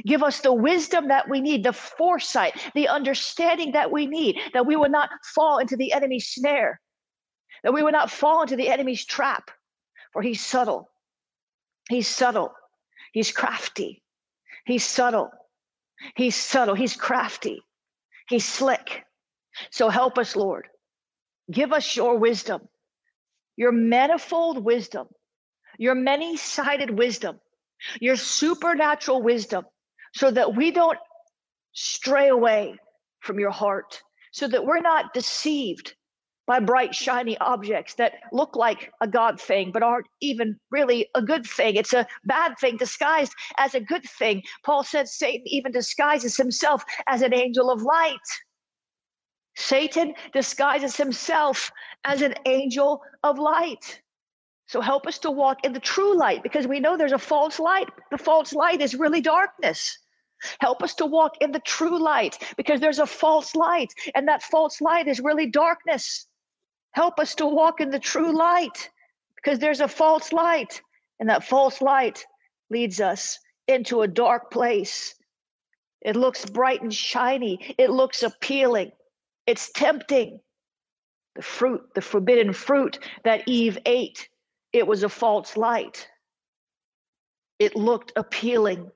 Give 0.04 0.22
us 0.22 0.40
the 0.40 0.52
wisdom 0.52 1.08
that 1.08 1.28
we 1.28 1.40
need, 1.40 1.64
the 1.64 1.72
foresight, 1.72 2.70
the 2.74 2.88
understanding 2.88 3.72
that 3.72 3.90
we 3.90 4.06
need, 4.06 4.38
that 4.52 4.66
we 4.66 4.76
will 4.76 4.90
not 4.90 5.10
fall 5.34 5.58
into 5.58 5.76
the 5.76 5.92
enemy's 5.92 6.28
snare, 6.28 6.80
that 7.64 7.72
we 7.72 7.82
will 7.82 7.92
not 7.92 8.10
fall 8.10 8.42
into 8.42 8.56
the 8.56 8.68
enemy's 8.68 9.04
trap, 9.04 9.50
for 10.12 10.22
he's 10.22 10.44
subtle. 10.44 10.90
He's 11.88 12.06
subtle. 12.06 12.52
He's 13.12 13.32
crafty. 13.32 14.02
He's 14.66 14.84
subtle. 14.84 15.30
He's 16.16 16.36
subtle. 16.36 16.74
He's 16.74 16.94
crafty. 16.94 17.62
He's 18.28 18.44
slick. 18.44 19.04
So 19.70 19.88
help 19.88 20.18
us, 20.18 20.36
Lord. 20.36 20.68
Give 21.50 21.72
us 21.72 21.96
your 21.96 22.18
wisdom, 22.18 22.68
your 23.56 23.72
manifold 23.72 24.62
wisdom 24.62 25.08
your 25.78 25.94
many 25.94 26.36
sided 26.36 26.90
wisdom, 26.90 27.40
your 28.00 28.16
supernatural 28.16 29.22
wisdom, 29.22 29.64
so 30.12 30.30
that 30.30 30.54
we 30.56 30.70
don't 30.70 30.98
stray 31.72 32.28
away 32.28 32.76
from 33.20 33.38
your 33.38 33.50
heart, 33.50 34.02
so 34.32 34.48
that 34.48 34.66
we're 34.66 34.80
not 34.80 35.14
deceived 35.14 35.94
by 36.48 36.58
bright, 36.58 36.94
shiny 36.94 37.36
objects 37.38 37.94
that 37.94 38.14
look 38.32 38.56
like 38.56 38.90
a 39.02 39.06
God 39.06 39.38
thing, 39.38 39.70
but 39.70 39.82
aren't 39.82 40.06
even 40.20 40.58
really 40.70 41.06
a 41.14 41.20
good 41.20 41.46
thing. 41.46 41.76
It's 41.76 41.92
a 41.92 42.06
bad 42.24 42.54
thing 42.58 42.78
disguised 42.78 43.34
as 43.58 43.74
a 43.74 43.80
good 43.80 44.04
thing. 44.04 44.42
Paul 44.64 44.82
said 44.82 45.08
Satan 45.08 45.46
even 45.46 45.72
disguises 45.72 46.38
himself 46.38 46.82
as 47.06 47.20
an 47.20 47.34
angel 47.34 47.70
of 47.70 47.82
light. 47.82 48.16
Satan 49.56 50.14
disguises 50.32 50.96
himself 50.96 51.70
as 52.04 52.22
an 52.22 52.34
angel 52.46 53.02
of 53.22 53.38
light. 53.38 54.00
So 54.68 54.82
help 54.82 55.06
us 55.06 55.18
to 55.20 55.30
walk 55.30 55.64
in 55.64 55.72
the 55.72 55.80
true 55.80 56.14
light 56.14 56.42
because 56.42 56.66
we 56.66 56.78
know 56.78 56.96
there's 56.96 57.12
a 57.12 57.18
false 57.18 57.58
light. 57.58 57.88
The 58.10 58.18
false 58.18 58.52
light 58.52 58.82
is 58.82 58.94
really 58.94 59.22
darkness. 59.22 59.98
Help 60.60 60.82
us 60.82 60.94
to 60.96 61.06
walk 61.06 61.38
in 61.40 61.52
the 61.52 61.60
true 61.60 61.98
light 61.98 62.38
because 62.56 62.78
there's 62.78 62.98
a 62.98 63.06
false 63.06 63.54
light, 63.54 63.92
and 64.14 64.28
that 64.28 64.42
false 64.42 64.80
light 64.80 65.08
is 65.08 65.20
really 65.20 65.46
darkness. 65.46 66.26
Help 66.92 67.18
us 67.18 67.34
to 67.36 67.46
walk 67.46 67.80
in 67.80 67.90
the 67.90 67.98
true 67.98 68.36
light 68.36 68.90
because 69.36 69.58
there's 69.58 69.80
a 69.80 69.88
false 69.88 70.32
light, 70.32 70.82
and 71.18 71.30
that 71.30 71.44
false 71.44 71.80
light 71.80 72.24
leads 72.70 73.00
us 73.00 73.38
into 73.68 74.02
a 74.02 74.08
dark 74.08 74.50
place. 74.50 75.14
It 76.02 76.14
looks 76.14 76.44
bright 76.44 76.82
and 76.82 76.94
shiny, 76.94 77.74
it 77.78 77.88
looks 77.88 78.22
appealing, 78.22 78.92
it's 79.46 79.72
tempting. 79.72 80.40
The 81.36 81.42
fruit, 81.42 81.80
the 81.94 82.02
forbidden 82.02 82.52
fruit 82.52 82.98
that 83.24 83.42
Eve 83.46 83.78
ate, 83.86 84.28
it 84.78 84.86
was 84.86 85.02
a 85.02 85.08
false 85.08 85.56
light. 85.56 86.08
It 87.58 87.74
looked 87.74 88.12
appealing. 88.14 88.90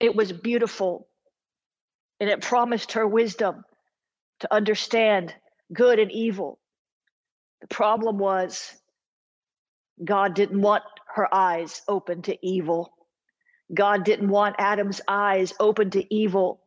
It 0.00 0.14
was 0.14 0.30
beautiful. 0.32 1.08
And 2.20 2.30
it 2.30 2.40
promised 2.40 2.92
her 2.92 3.06
wisdom 3.06 3.64
to 4.40 4.54
understand 4.54 5.34
good 5.72 5.98
and 5.98 6.12
evil. 6.12 6.60
The 7.62 7.66
problem 7.66 8.18
was 8.18 8.72
God 10.02 10.34
didn't 10.34 10.60
want 10.60 10.84
her 11.16 11.34
eyes 11.34 11.82
open 11.88 12.22
to 12.22 12.46
evil. 12.46 12.92
God 13.74 14.04
didn't 14.04 14.28
want 14.28 14.54
Adam's 14.58 15.00
eyes 15.08 15.52
open 15.58 15.90
to 15.90 16.14
evil. 16.14 16.60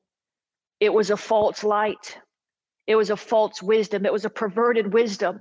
It 0.82 0.94
was 0.94 1.10
a 1.10 1.18
false 1.18 1.64
light. 1.64 2.18
It 2.86 2.96
was 2.96 3.12
a 3.12 3.18
false 3.18 3.64
wisdom. 3.64 4.06
It 4.06 4.12
was 4.12 4.26
a 4.26 4.30
perverted 4.30 4.92
wisdom. 4.92 5.40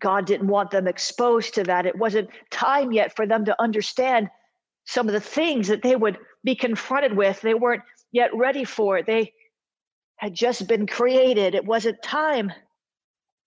God 0.00 0.26
didn't 0.26 0.48
want 0.48 0.70
them 0.72 0.88
exposed 0.88 1.54
to 1.54 1.64
that. 1.64 1.86
It 1.86 1.98
wasn't 1.98 2.30
time 2.50 2.92
yet 2.92 3.16
for 3.16 3.26
them 3.26 3.44
to 3.46 3.62
understand 3.62 4.30
some 4.86 5.08
of 5.08 5.14
the 5.14 5.20
things 5.20 5.68
that 5.68 5.82
they 5.82 5.96
would 5.96 6.18
be 6.44 6.54
confronted 6.56 7.16
with. 7.16 7.40
They 7.42 7.54
weren't 7.54 7.82
yet 8.12 8.34
ready 8.34 8.64
for 8.64 8.98
it. 8.98 9.06
They 9.06 9.32
had 10.16 10.34
just 10.34 10.68
been 10.68 10.86
created. 10.86 11.54
It 11.54 11.64
wasn't 11.66 12.02
time 12.02 12.52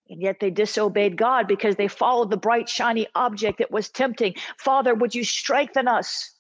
And 0.09 0.21
yet 0.21 0.39
they 0.39 0.51
disobeyed 0.51 1.17
God 1.17 1.47
because 1.47 1.75
they 1.77 1.89
followed 1.89 2.29
the 2.31 2.37
bright, 2.37 2.69
shiny 2.69 3.07
object 3.15 3.59
that 3.59 3.71
was 3.71 3.89
tempting. 3.89 4.35
Father, 4.59 4.95
would 4.95 5.15
you 5.15 5.25
strengthen 5.25 5.87
us? 5.87 6.31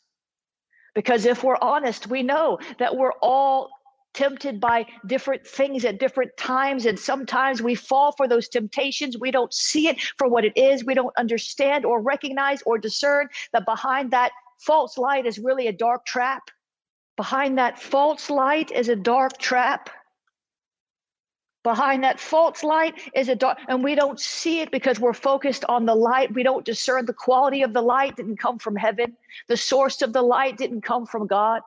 Because 0.95 1.25
if 1.25 1.43
we're 1.43 1.57
honest, 1.61 2.07
we 2.07 2.23
know 2.23 2.59
that 2.79 2.95
we're 2.95 3.13
all 3.21 3.69
tempted 4.13 4.59
by 4.59 4.85
different 5.05 5.45
things 5.45 5.85
at 5.85 5.99
different 5.99 6.35
times. 6.37 6.85
And 6.85 6.99
sometimes 6.99 7.61
we 7.61 7.75
fall 7.75 8.11
for 8.13 8.27
those 8.27 8.49
temptations. 8.49 9.17
We 9.17 9.31
don't 9.31 9.53
see 9.53 9.87
it 9.87 10.01
for 10.17 10.27
what 10.27 10.45
it 10.45 10.53
is. 10.55 10.83
We 10.83 10.93
don't 10.93 11.17
understand 11.17 11.85
or 11.85 12.01
recognize 12.01 12.61
or 12.65 12.77
discern 12.77 13.29
that 13.53 13.65
behind 13.65 14.11
that 14.11 14.31
false 14.57 14.97
light 14.97 15.25
is 15.25 15.39
really 15.39 15.67
a 15.67 15.73
dark 15.73 16.05
trap. 16.05 16.49
Behind 17.15 17.57
that 17.57 17.79
false 17.79 18.29
light 18.29 18.71
is 18.71 18.89
a 18.89 18.95
dark 18.95 19.37
trap. 19.37 19.89
Behind 21.63 22.05
that 22.05 22.21
false 22.21 22.63
light 22.63 22.95
is 23.13 23.27
a 23.27 23.35
dark, 23.35 23.57
and 23.67 23.83
we 23.83 23.93
don't 23.93 24.17
see 24.17 24.61
it 24.61 24.71
because 24.71 24.97
we're 24.97 25.13
focused 25.13 25.65
on 25.67 25.85
the 25.85 25.93
light. 25.93 26.33
We 26.33 26.41
don't 26.41 26.63
discern 26.63 27.05
the 27.05 27.13
quality 27.13 27.63
of 27.63 27.73
the 27.73 27.81
light 27.81 28.15
didn't 28.15 28.37
come 28.37 28.57
from 28.59 28.77
heaven. 28.77 29.17
The 29.49 29.57
source 29.57 30.01
of 30.01 30.13
the 30.13 30.21
light 30.21 30.57
didn't 30.57 30.81
come 30.81 31.05
from 31.05 31.27
God. 31.27 31.61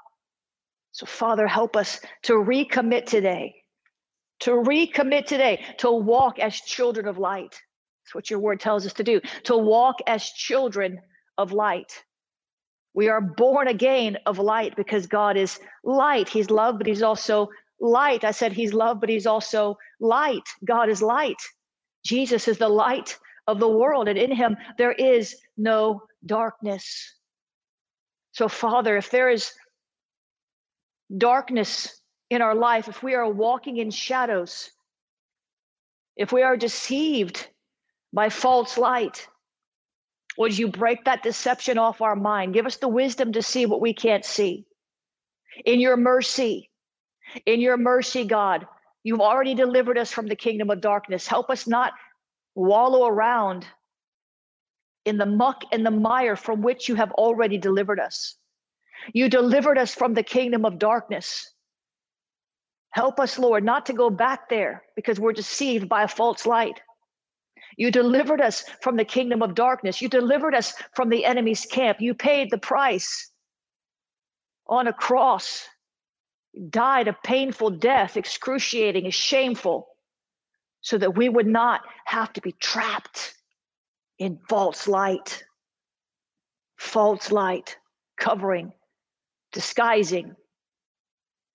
So, 0.93 1.07
Father, 1.07 1.47
help 1.47 1.75
us 1.75 2.01
to 2.25 2.35
recommit 2.35 3.07
today, 3.07 3.55
to 4.41 4.51
recommit 4.51 5.27
today, 5.27 5.65
to 5.79 5.91
walk 5.91 6.39
as 6.39 6.55
children 6.55 7.09
of 7.09 7.19
light. 7.19 7.59
That's 8.05 8.15
what 8.15 8.31
your 8.31 8.41
word 8.41 8.61
tells 8.61 8.85
us 8.85 8.93
to 8.95 9.05
do, 9.05 9.21
to 9.45 9.57
walk 9.57 9.97
as 10.07 10.25
children 10.25 11.01
of 11.39 11.53
light. 11.53 12.05
We 12.95 13.09
are 13.09 13.23
born 13.23 13.69
again 13.69 14.19
of 14.27 14.39
light 14.39 14.77
because 14.77 15.07
God 15.07 15.39
is 15.39 15.59
light. 15.83 16.29
He's 16.29 16.51
love, 16.51 16.77
but 16.77 16.87
He's 16.87 17.03
also 17.03 17.49
light. 17.81 18.23
I 18.23 18.33
said 18.33 18.53
He's 18.53 18.75
love, 18.75 19.01
but 19.01 19.09
He's 19.09 19.27
also 19.27 19.79
light. 19.99 20.47
God 20.67 20.91
is 20.91 21.01
light. 21.01 21.41
Jesus 22.05 22.49
is 22.49 22.59
the 22.59 22.69
light 22.69 23.17
of 23.47 23.61
the 23.61 23.69
world, 23.69 24.09
and 24.09 24.19
in 24.19 24.31
Him 24.31 24.59
there 24.77 24.93
is 24.93 25.37
no 25.57 26.03
darkness. 26.27 27.15
So, 28.33 28.47
Father, 28.47 28.99
if 28.99 29.11
there 29.11 29.31
is 29.31 29.53
darkness 31.17 32.01
in 32.31 32.43
our 32.43 32.55
life, 32.55 32.89
if 32.89 33.03
we 33.03 33.15
are 33.15 33.31
walking 33.31 33.77
in 33.77 33.91
shadows, 33.91 34.71
if 36.17 36.33
we 36.33 36.43
are 36.43 36.57
deceived 36.57 37.49
by 38.13 38.29
false 38.29 38.79
light, 38.79 39.29
would 40.39 40.57
you 40.57 40.69
break 40.69 41.05
that 41.05 41.23
deception 41.23 41.79
off 41.79 42.01
our 42.01 42.17
mind? 42.17 42.55
Give 42.55 42.67
us 42.67 42.77
the 42.77 42.89
wisdom 42.89 43.33
to 43.33 43.43
see 43.43 43.67
what 43.67 43.81
we 43.81 43.93
can't 43.93 44.25
see. 44.25 44.67
In 45.65 45.81
your 45.81 45.97
mercy, 45.97 46.71
in 47.45 47.61
your 47.61 47.77
mercy, 47.77 48.25
God, 48.25 48.67
you've 49.03 49.21
already 49.21 49.55
delivered 49.55 49.99
us 49.99 50.11
from 50.11 50.27
the 50.27 50.37
kingdom 50.37 50.71
of 50.71 50.81
darkness. 50.81 51.27
Help 51.27 51.51
us 51.51 51.67
not 51.67 51.93
wallow 52.55 53.07
around 53.07 53.67
in 55.05 55.19
the 55.19 55.27
muck 55.27 55.63
and 55.73 55.85
the 55.85 55.91
mire 55.91 56.37
from 56.37 56.63
which 56.63 56.89
you 56.89 56.95
have 56.95 57.13
already 57.13 57.59
delivered 57.59 58.01
us. 58.01 58.37
You 59.13 59.29
delivered 59.29 59.79
us 59.79 59.95
from 59.95 60.15
the 60.15 60.23
kingdom 60.23 60.65
of 60.65 60.79
darkness. 60.79 61.51
Help 62.91 63.19
us, 63.19 63.39
Lord, 63.39 63.65
not 63.65 63.87
to 63.87 63.93
go 63.93 64.11
back 64.11 64.49
there 64.49 64.85
because 64.97 65.19
we're 65.19 65.33
deceived 65.33 65.89
by 65.89 66.03
a 66.03 66.09
false 66.09 66.47
light. 66.47 66.81
You 67.77 67.91
delivered 67.91 68.41
us 68.41 68.65
from 68.83 68.97
the 68.97 69.05
kingdom 69.05 69.43
of 69.43 69.55
darkness. 69.55 70.03
You 70.03 70.09
delivered 70.09 70.55
us 70.55 70.75
from 70.95 71.09
the 71.09 71.25
enemy's 71.25 71.65
camp. 71.65 72.01
You 72.01 72.15
paid 72.15 72.51
the 72.51 72.59
price 72.59 73.31
on 74.67 74.87
a 74.87 74.93
cross. 74.93 75.67
You 76.53 76.69
died 76.69 77.09
a 77.09 77.17
painful 77.25 77.71
death, 77.71 78.19
excruciating, 78.19 79.11
shameful, 79.11 79.89
so 80.83 80.99
that 80.99 81.17
we 81.17 81.31
would 81.31 81.47
not 81.47 81.81
have 82.05 82.33
to 82.35 82.43
be 82.43 82.53
trapped 82.53 83.35
in 84.19 84.39
false 84.49 84.87
light. 84.87 85.43
False 86.77 87.33
light 87.33 87.79
covering 88.19 88.73
disguising, 89.53 90.35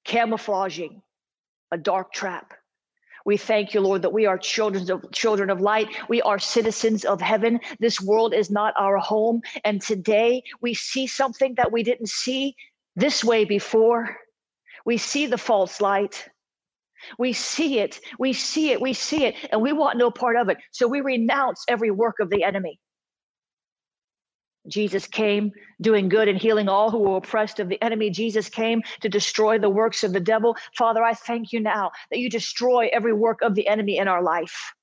camouflaging 0.05 1.01
a 1.71 1.77
dark 1.77 2.13
trap. 2.13 2.53
We 3.25 3.35
thank 3.35 3.73
you, 3.73 3.81
Lord, 3.81 4.03
that 4.03 4.13
we 4.13 4.25
are 4.25 4.37
children 4.37 4.89
of 4.89 5.11
children 5.11 5.49
of 5.49 5.59
light. 5.59 5.89
We 6.07 6.21
are 6.21 6.39
citizens 6.39 7.03
of 7.03 7.19
heaven. 7.19 7.59
This 7.79 7.99
world 7.99 8.33
is 8.33 8.49
not 8.49 8.73
our 8.77 8.97
home. 8.97 9.41
And 9.65 9.81
today 9.81 10.43
we 10.61 10.73
see 10.73 11.07
something 11.07 11.55
that 11.55 11.71
we 11.73 11.83
didn't 11.83 12.07
see 12.09 12.55
this 12.95 13.25
way 13.25 13.43
before. 13.43 14.15
We 14.85 14.97
see 14.97 15.25
the 15.25 15.37
false 15.37 15.81
light. 15.81 16.29
We 17.19 17.33
see 17.33 17.79
it. 17.79 17.99
We 18.17 18.31
see 18.31 18.71
it. 18.71 18.81
We 18.81 18.93
see 18.93 19.25
it. 19.25 19.35
And 19.51 19.61
we 19.61 19.73
want 19.73 19.97
no 19.97 20.09
part 20.09 20.37
of 20.37 20.47
it. 20.47 20.57
So 20.71 20.87
we 20.87 21.01
renounce 21.01 21.65
every 21.67 21.91
work 21.91 22.21
of 22.21 22.29
the 22.29 22.43
enemy. 22.43 22.79
Jesus 24.67 25.07
came 25.07 25.51
doing 25.81 26.09
good 26.09 26.27
and 26.27 26.39
healing 26.39 26.69
all 26.69 26.91
who 26.91 26.99
were 26.99 27.17
oppressed 27.17 27.59
of 27.59 27.69
the 27.69 27.81
enemy. 27.83 28.09
Jesus 28.09 28.49
came 28.49 28.81
to 29.01 29.09
destroy 29.09 29.57
the 29.57 29.69
works 29.69 30.03
of 30.03 30.13
the 30.13 30.19
devil. 30.19 30.55
Father, 30.75 31.03
I 31.03 31.13
thank 31.13 31.51
you 31.51 31.59
now 31.59 31.91
that 32.11 32.19
you 32.19 32.29
destroy 32.29 32.89
every 32.91 33.13
work 33.13 33.41
of 33.41 33.55
the 33.55 33.67
enemy 33.67 33.97
in 33.97 34.07
our 34.07 34.21
life. 34.21 34.73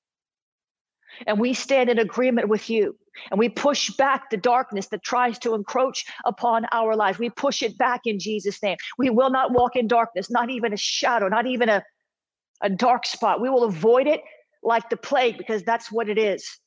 And 1.27 1.39
we 1.39 1.53
stand 1.53 1.89
in 1.89 1.99
agreement 1.99 2.49
with 2.49 2.69
you 2.69 2.97
and 3.31 3.39
we 3.39 3.49
push 3.49 3.89
back 3.91 4.29
the 4.29 4.37
darkness 4.37 4.87
that 4.87 5.03
tries 5.03 5.39
to 5.39 5.53
encroach 5.53 6.05
upon 6.25 6.65
our 6.71 6.95
lives. 6.95 7.17
We 7.17 7.29
push 7.29 7.63
it 7.63 7.77
back 7.77 8.01
in 8.05 8.19
Jesus' 8.19 8.61
name. 8.61 8.77
We 8.97 9.09
will 9.09 9.29
not 9.29 9.51
walk 9.51 9.75
in 9.75 9.87
darkness, 9.87 10.29
not 10.29 10.49
even 10.49 10.73
a 10.73 10.77
shadow, 10.77 11.29
not 11.29 11.45
even 11.45 11.69
a, 11.69 11.83
a 12.61 12.69
dark 12.69 13.05
spot. 13.05 13.41
We 13.41 13.49
will 13.49 13.63
avoid 13.63 14.07
it 14.07 14.21
like 14.63 14.89
the 14.89 14.97
plague 14.97 15.37
because 15.37 15.63
that's 15.63 15.91
what 15.91 16.09
it 16.09 16.17
is. 16.17 16.59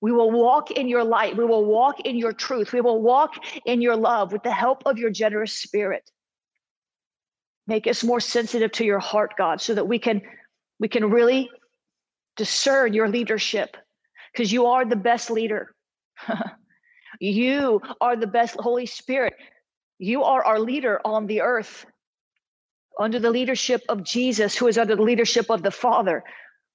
We 0.00 0.12
will 0.12 0.30
walk 0.30 0.70
in 0.70 0.88
your 0.88 1.02
light. 1.02 1.36
We 1.36 1.44
will 1.44 1.64
walk 1.64 2.00
in 2.00 2.16
your 2.16 2.32
truth. 2.32 2.72
We 2.72 2.80
will 2.80 3.02
walk 3.02 3.34
in 3.64 3.80
your 3.80 3.96
love 3.96 4.32
with 4.32 4.42
the 4.42 4.52
help 4.52 4.82
of 4.86 4.98
your 4.98 5.10
generous 5.10 5.52
spirit. 5.52 6.10
Make 7.66 7.86
us 7.86 8.04
more 8.04 8.20
sensitive 8.20 8.72
to 8.72 8.84
your 8.84 9.00
heart, 9.00 9.34
God, 9.36 9.60
so 9.60 9.74
that 9.74 9.86
we 9.86 9.98
can 9.98 10.22
we 10.78 10.88
can 10.88 11.10
really 11.10 11.50
discern 12.36 12.94
your 12.94 13.08
leadership 13.08 13.76
because 14.32 14.52
you 14.52 14.66
are 14.66 14.84
the 14.84 14.96
best 14.96 15.30
leader. 15.30 15.74
you 17.20 17.80
are 18.00 18.16
the 18.16 18.26
best 18.26 18.56
Holy 18.58 18.86
Spirit. 18.86 19.34
You 19.98 20.22
are 20.22 20.44
our 20.44 20.60
leader 20.60 21.00
on 21.04 21.26
the 21.26 21.40
earth 21.40 21.84
under 22.98 23.18
the 23.18 23.30
leadership 23.30 23.82
of 23.88 24.02
Jesus, 24.02 24.56
who 24.56 24.66
is 24.68 24.78
under 24.78 24.96
the 24.96 25.02
leadership 25.02 25.50
of 25.50 25.62
the 25.62 25.70
Father. 25.70 26.24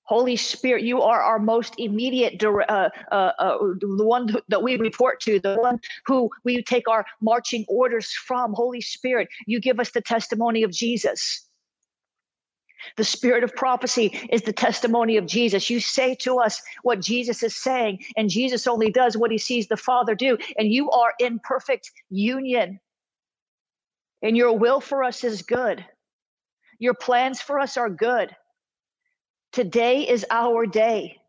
Holy 0.06 0.36
Spirit, 0.36 0.84
you 0.84 1.02
are 1.02 1.22
our 1.22 1.40
most 1.40 1.76
immediate, 1.78 2.44
uh, 2.44 2.90
uh, 3.12 3.16
uh, 3.16 3.58
the 3.80 4.06
one 4.06 4.36
that 4.50 4.62
we 4.64 4.78
report 4.78 5.22
to, 5.22 5.40
the 5.40 5.56
one 5.58 5.80
who 6.06 6.30
we 6.44 6.62
take 6.64 6.90
our 6.90 7.06
marching 7.22 7.66
orders 7.70 8.12
from. 8.14 8.54
Holy 8.54 8.82
Spirit, 8.82 9.30
you 9.48 9.60
give 9.62 9.80
us 9.80 9.92
the 9.92 10.02
testimony 10.02 10.64
of 10.64 10.72
Jesus. 10.72 11.48
The 12.98 13.04
spirit 13.04 13.44
of 13.44 13.56
prophecy 13.56 14.08
is 14.32 14.44
the 14.44 14.54
testimony 14.54 15.18
of 15.18 15.26
Jesus. 15.26 15.70
You 15.70 15.80
say 15.80 16.16
to 16.22 16.40
us 16.40 16.62
what 16.84 17.02
Jesus 17.02 17.42
is 17.44 17.56
saying, 17.56 18.04
and 18.18 18.30
Jesus 18.30 18.68
only 18.68 18.92
does 18.92 19.18
what 19.18 19.32
he 19.32 19.38
sees 19.38 19.68
the 19.68 19.78
Father 19.78 20.16
do. 20.16 20.38
And 20.58 20.72
you 20.72 20.92
are 20.92 21.14
in 21.20 21.40
perfect 21.40 21.92
union. 22.10 22.80
And 24.22 24.38
your 24.38 24.58
will 24.58 24.82
for 24.82 25.04
us 25.04 25.24
is 25.24 25.42
good. 25.42 25.86
Your 26.80 26.94
plans 26.94 27.42
for 27.42 27.60
us 27.60 27.78
are 27.78 27.90
good. 27.90 28.36
Today 29.54 30.10
is 30.10 30.26
our 30.32 30.68
day. 30.68 31.22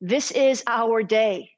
This 0.00 0.32
is 0.32 0.64
our 0.66 1.02
day. 1.02 1.50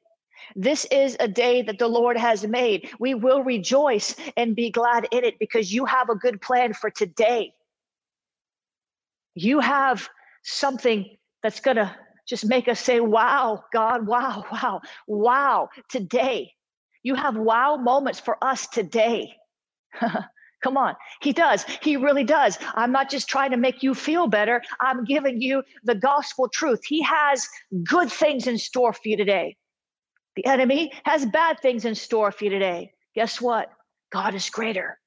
This 0.55 0.85
is 0.91 1.17
a 1.19 1.27
day 1.27 1.61
that 1.63 1.79
the 1.79 1.87
Lord 1.87 2.17
has 2.17 2.45
made. 2.45 2.89
We 2.99 3.15
will 3.15 3.43
rejoice 3.43 4.15
and 4.37 4.55
be 4.55 4.71
glad 4.71 5.07
in 5.11 5.23
it 5.23 5.39
because 5.39 5.73
you 5.73 5.85
have 5.85 6.09
a 6.09 6.15
good 6.15 6.41
plan 6.41 6.73
for 6.73 6.89
today. 6.91 7.53
You 9.35 9.59
have 9.61 10.09
something 10.43 11.17
that's 11.43 11.61
going 11.61 11.77
to 11.77 11.95
just 12.27 12.45
make 12.45 12.67
us 12.67 12.79
say, 12.79 12.99
Wow, 12.99 13.63
God, 13.73 14.07
wow, 14.07 14.45
wow, 14.51 14.81
wow, 15.07 15.69
today. 15.89 16.53
You 17.03 17.15
have 17.15 17.35
wow 17.37 17.77
moments 17.77 18.19
for 18.19 18.37
us 18.43 18.67
today. 18.67 19.33
Come 20.63 20.77
on. 20.77 20.95
He 21.21 21.33
does. 21.33 21.65
He 21.81 21.97
really 21.97 22.23
does. 22.23 22.57
I'm 22.75 22.91
not 22.91 23.09
just 23.09 23.27
trying 23.27 23.51
to 23.51 23.57
make 23.57 23.83
you 23.83 23.93
feel 23.93 24.27
better. 24.27 24.61
I'm 24.79 25.03
giving 25.03 25.41
you 25.41 25.61
the 25.83 25.95
gospel 25.95 26.47
truth. 26.47 26.79
He 26.85 27.01
has 27.03 27.47
good 27.83 28.11
things 28.11 28.47
in 28.47 28.57
store 28.57 28.93
for 28.93 29.01
you 29.03 29.17
today. 29.17 29.57
The 30.35 30.45
enemy 30.45 30.91
has 31.03 31.25
bad 31.25 31.59
things 31.59 31.85
in 31.85 31.95
store 31.95 32.31
for 32.31 32.45
you 32.45 32.49
today. 32.49 32.93
Guess 33.13 33.41
what? 33.41 33.69
God 34.11 34.33
is 34.33 34.49
greater. 34.49 34.97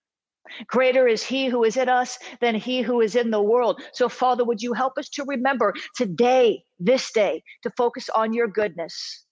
Greater 0.68 1.08
is 1.08 1.24
he 1.24 1.46
who 1.46 1.64
is 1.64 1.76
in 1.76 1.88
us 1.88 2.18
than 2.40 2.54
he 2.54 2.82
who 2.82 3.00
is 3.00 3.16
in 3.16 3.30
the 3.30 3.42
world. 3.42 3.82
So, 3.92 4.08
Father, 4.08 4.44
would 4.44 4.62
you 4.62 4.74
help 4.74 4.96
us 4.96 5.08
to 5.10 5.24
remember 5.24 5.74
today, 5.96 6.62
this 6.78 7.10
day, 7.10 7.42
to 7.62 7.70
focus 7.76 8.08
on 8.14 8.32
your 8.32 8.46
goodness 8.46 9.25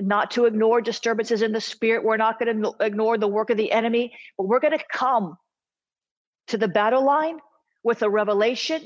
not 0.00 0.30
to 0.32 0.44
ignore 0.44 0.80
disturbances 0.80 1.42
in 1.42 1.52
the 1.52 1.60
spirit. 1.60 2.04
We're 2.04 2.16
not 2.16 2.38
going 2.38 2.62
to 2.62 2.74
ignore 2.80 3.18
the 3.18 3.28
work 3.28 3.50
of 3.50 3.56
the 3.56 3.72
enemy, 3.72 4.14
but 4.36 4.46
we're 4.46 4.60
going 4.60 4.78
to 4.78 4.84
come 4.92 5.36
to 6.48 6.58
the 6.58 6.68
battle 6.68 7.04
line 7.04 7.38
with 7.82 8.02
a 8.02 8.10
revelation 8.10 8.82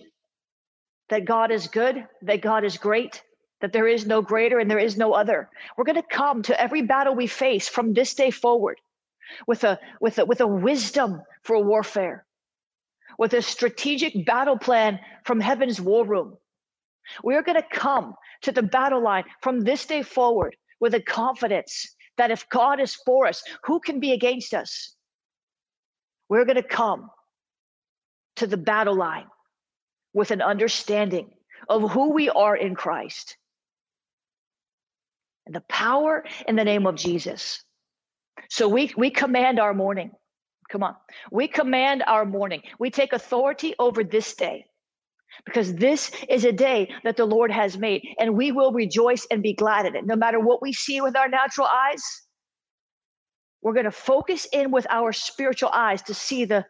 that 1.08 1.24
God 1.24 1.50
is 1.50 1.66
good, 1.66 2.06
that 2.22 2.40
God 2.40 2.64
is 2.64 2.78
great, 2.78 3.22
that 3.60 3.72
there 3.72 3.88
is 3.88 4.06
no 4.06 4.22
greater 4.22 4.58
and 4.58 4.70
there 4.70 4.78
is 4.78 4.96
no 4.96 5.12
other. 5.12 5.50
We're 5.76 5.84
going 5.84 6.00
to 6.00 6.02
come 6.02 6.42
to 6.42 6.60
every 6.60 6.82
battle 6.82 7.14
we 7.14 7.26
face 7.26 7.68
from 7.68 7.92
this 7.92 8.14
day 8.14 8.30
forward 8.30 8.78
with 9.46 9.64
a 9.64 9.78
with 10.00 10.18
a 10.18 10.24
with 10.24 10.40
a 10.40 10.46
wisdom 10.46 11.22
for 11.42 11.62
warfare, 11.62 12.24
with 13.18 13.32
a 13.34 13.42
strategic 13.42 14.26
battle 14.26 14.58
plan 14.58 15.00
from 15.24 15.40
heaven's 15.40 15.80
war 15.80 16.06
room. 16.06 16.36
We're 17.24 17.42
going 17.42 17.60
to 17.60 17.66
come 17.68 18.14
to 18.42 18.52
the 18.52 18.62
battle 18.62 19.02
line 19.02 19.24
from 19.40 19.60
this 19.60 19.84
day 19.86 20.02
forward 20.02 20.56
with 20.80 20.94
a 20.94 21.00
confidence 21.00 21.94
that 22.16 22.30
if 22.30 22.48
God 22.48 22.80
is 22.80 22.94
for 22.94 23.26
us, 23.26 23.42
who 23.64 23.80
can 23.80 24.00
be 24.00 24.12
against 24.12 24.54
us? 24.54 24.94
We're 26.28 26.44
going 26.44 26.56
to 26.56 26.62
come 26.62 27.10
to 28.36 28.46
the 28.46 28.56
battle 28.56 28.96
line 28.96 29.26
with 30.12 30.30
an 30.30 30.42
understanding 30.42 31.30
of 31.68 31.90
who 31.90 32.12
we 32.12 32.30
are 32.30 32.56
in 32.56 32.74
Christ 32.74 33.36
and 35.46 35.54
the 35.54 35.60
power 35.62 36.24
in 36.46 36.56
the 36.56 36.64
name 36.64 36.86
of 36.86 36.94
Jesus. 36.94 37.62
So 38.48 38.68
we 38.68 38.92
we 38.96 39.10
command 39.10 39.58
our 39.58 39.74
morning. 39.74 40.12
Come 40.70 40.82
on. 40.82 40.94
We 41.30 41.48
command 41.48 42.04
our 42.06 42.24
morning. 42.24 42.62
We 42.78 42.90
take 42.90 43.12
authority 43.12 43.74
over 43.78 44.04
this 44.04 44.34
day 44.34 44.66
because 45.44 45.74
this 45.74 46.10
is 46.28 46.44
a 46.44 46.52
day 46.52 46.92
that 47.04 47.16
the 47.16 47.24
Lord 47.24 47.50
has 47.50 47.78
made 47.78 48.06
and 48.18 48.36
we 48.36 48.52
will 48.52 48.72
rejoice 48.72 49.26
and 49.30 49.42
be 49.42 49.52
glad 49.52 49.86
in 49.86 49.96
it. 49.96 50.06
No 50.06 50.16
matter 50.16 50.40
what 50.40 50.62
we 50.62 50.72
see 50.72 51.00
with 51.00 51.16
our 51.16 51.28
natural 51.28 51.66
eyes, 51.66 52.02
we're 53.62 53.74
going 53.74 53.84
to 53.84 53.90
focus 53.90 54.46
in 54.52 54.70
with 54.70 54.86
our 54.90 55.12
spiritual 55.12 55.70
eyes 55.72 56.02
to 56.02 56.14
see 56.14 56.44
the 56.44 56.64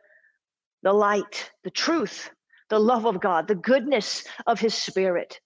the 0.83 0.92
light, 0.92 1.51
the 1.62 1.70
truth, 1.70 2.31
the 2.70 2.79
love 2.79 3.05
of 3.05 3.20
God, 3.20 3.46
the 3.46 3.55
goodness 3.55 4.25
of 4.46 4.59
his 4.59 4.75
spirit 4.75 5.38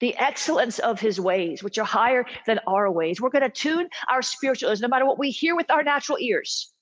the 0.00 0.16
excellence 0.16 0.78
of 0.78 1.00
his 1.00 1.20
ways, 1.20 1.62
which 1.62 1.78
are 1.78 1.84
higher 1.84 2.24
than 2.46 2.60
our 2.66 2.90
ways. 2.90 3.20
We're 3.20 3.30
going 3.30 3.42
to 3.42 3.48
tune 3.48 3.88
our 4.08 4.22
spiritual 4.22 4.70
ears, 4.70 4.80
no 4.80 4.88
matter 4.88 5.06
what 5.06 5.18
we 5.18 5.30
hear 5.30 5.56
with 5.56 5.70
our 5.70 5.82
natural 5.82 6.18
ears, 6.18 6.72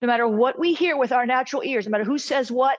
no 0.00 0.08
matter 0.08 0.26
what 0.26 0.58
we 0.58 0.74
hear 0.74 0.96
with 0.96 1.12
our 1.12 1.26
natural 1.26 1.62
ears, 1.62 1.86
no 1.86 1.90
matter 1.90 2.04
who 2.04 2.18
says 2.18 2.50
what. 2.50 2.78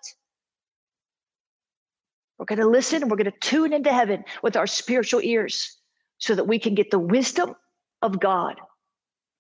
We're 2.43 2.57
going 2.57 2.67
to 2.67 2.77
listen 2.77 3.01
and 3.01 3.09
we're 3.09 3.15
going 3.15 3.31
to 3.31 3.39
tune 3.39 3.71
into 3.71 3.93
heaven 3.93 4.25
with 4.41 4.57
our 4.57 4.67
spiritual 4.67 5.21
ears 5.21 5.77
so 6.17 6.35
that 6.35 6.45
we 6.45 6.59
can 6.59 6.75
get 6.75 6.91
the 6.91 6.99
wisdom 6.99 7.55
of 8.01 8.19
God 8.19 8.59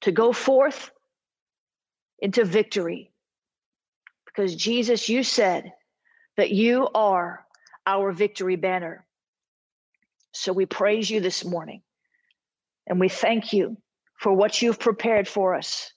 to 0.03 0.13
go 0.13 0.31
forth 0.31 0.89
into 2.19 2.45
victory. 2.45 3.11
Because 4.25 4.55
Jesus, 4.55 5.09
you 5.09 5.21
said 5.21 5.73
that 6.37 6.51
you 6.51 6.87
are 6.95 7.45
our 7.85 8.13
victory 8.13 8.55
banner. 8.55 9.05
So 10.31 10.53
we 10.53 10.65
praise 10.65 11.09
you 11.09 11.19
this 11.19 11.43
morning 11.43 11.81
and 12.87 13.01
we 13.01 13.09
thank 13.09 13.51
you 13.51 13.75
for 14.17 14.31
what 14.31 14.61
you've 14.61 14.79
prepared 14.79 15.27
for 15.27 15.55
us, 15.55 15.91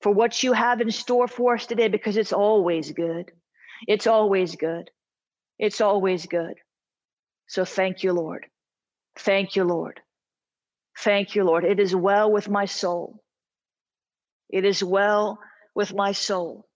for 0.00 0.12
what 0.12 0.44
you 0.44 0.52
have 0.52 0.80
in 0.80 0.92
store 0.92 1.26
for 1.26 1.56
us 1.56 1.66
today, 1.66 1.88
because 1.88 2.16
it's 2.16 2.32
always 2.32 2.92
good. 2.92 3.32
It's 3.88 4.06
always 4.06 4.54
good. 4.54 4.92
It's 5.58 5.80
always 5.80 6.26
good. 6.26 6.54
So 7.48 7.64
thank 7.64 8.02
you, 8.02 8.12
Lord. 8.12 8.46
Thank 9.18 9.56
you, 9.56 9.64
Lord. 9.64 10.00
Thank 10.98 11.34
you, 11.34 11.44
Lord. 11.44 11.64
It 11.64 11.80
is 11.80 11.94
well 11.94 12.30
with 12.32 12.48
my 12.48 12.66
soul. 12.66 13.22
It 14.50 14.64
is 14.64 14.82
well 14.82 15.38
with 15.74 15.94
my 15.94 16.12
soul. 16.12 16.66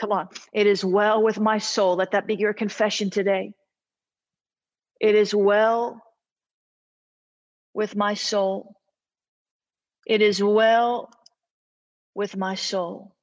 Come 0.00 0.12
on. 0.12 0.28
It 0.52 0.66
is 0.66 0.84
well 0.84 1.22
with 1.22 1.38
my 1.40 1.58
soul. 1.58 1.96
Let 1.96 2.12
that 2.12 2.26
be 2.26 2.36
your 2.36 2.54
confession 2.54 3.10
today. 3.10 3.52
It 5.00 5.14
is 5.14 5.34
well 5.34 6.02
with 7.74 7.96
my 7.96 8.14
soul. 8.14 8.76
It 10.06 10.22
is 10.22 10.42
well 10.42 11.10
with 12.14 12.36
my 12.36 12.54
soul. 12.54 13.14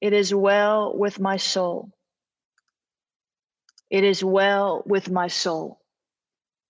It 0.00 0.12
is 0.12 0.34
well 0.34 0.96
with 0.96 1.20
my 1.20 1.36
soul. 1.38 1.90
It 3.90 4.04
is 4.04 4.22
well 4.22 4.82
with 4.86 5.10
my 5.10 5.28
soul. 5.28 5.80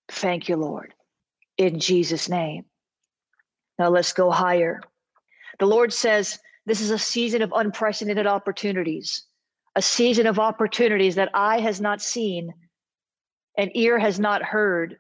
Thank 0.08 0.48
you, 0.48 0.56
Lord. 0.56 0.94
In 1.56 1.80
Jesus' 1.80 2.28
name. 2.28 2.64
Now 3.78 3.88
let's 3.88 4.12
go 4.12 4.30
higher. 4.30 4.80
The 5.58 5.66
Lord 5.66 5.92
says 5.92 6.38
this 6.66 6.80
is 6.80 6.90
a 6.90 6.98
season 6.98 7.42
of 7.42 7.52
unprecedented 7.54 8.26
opportunities, 8.26 9.24
a 9.74 9.82
season 9.82 10.26
of 10.26 10.38
opportunities 10.38 11.16
that 11.16 11.30
eye 11.34 11.60
has 11.60 11.80
not 11.80 12.02
seen 12.02 12.52
and 13.56 13.70
ear 13.74 13.98
has 13.98 14.20
not 14.20 14.42
heard, 14.42 14.96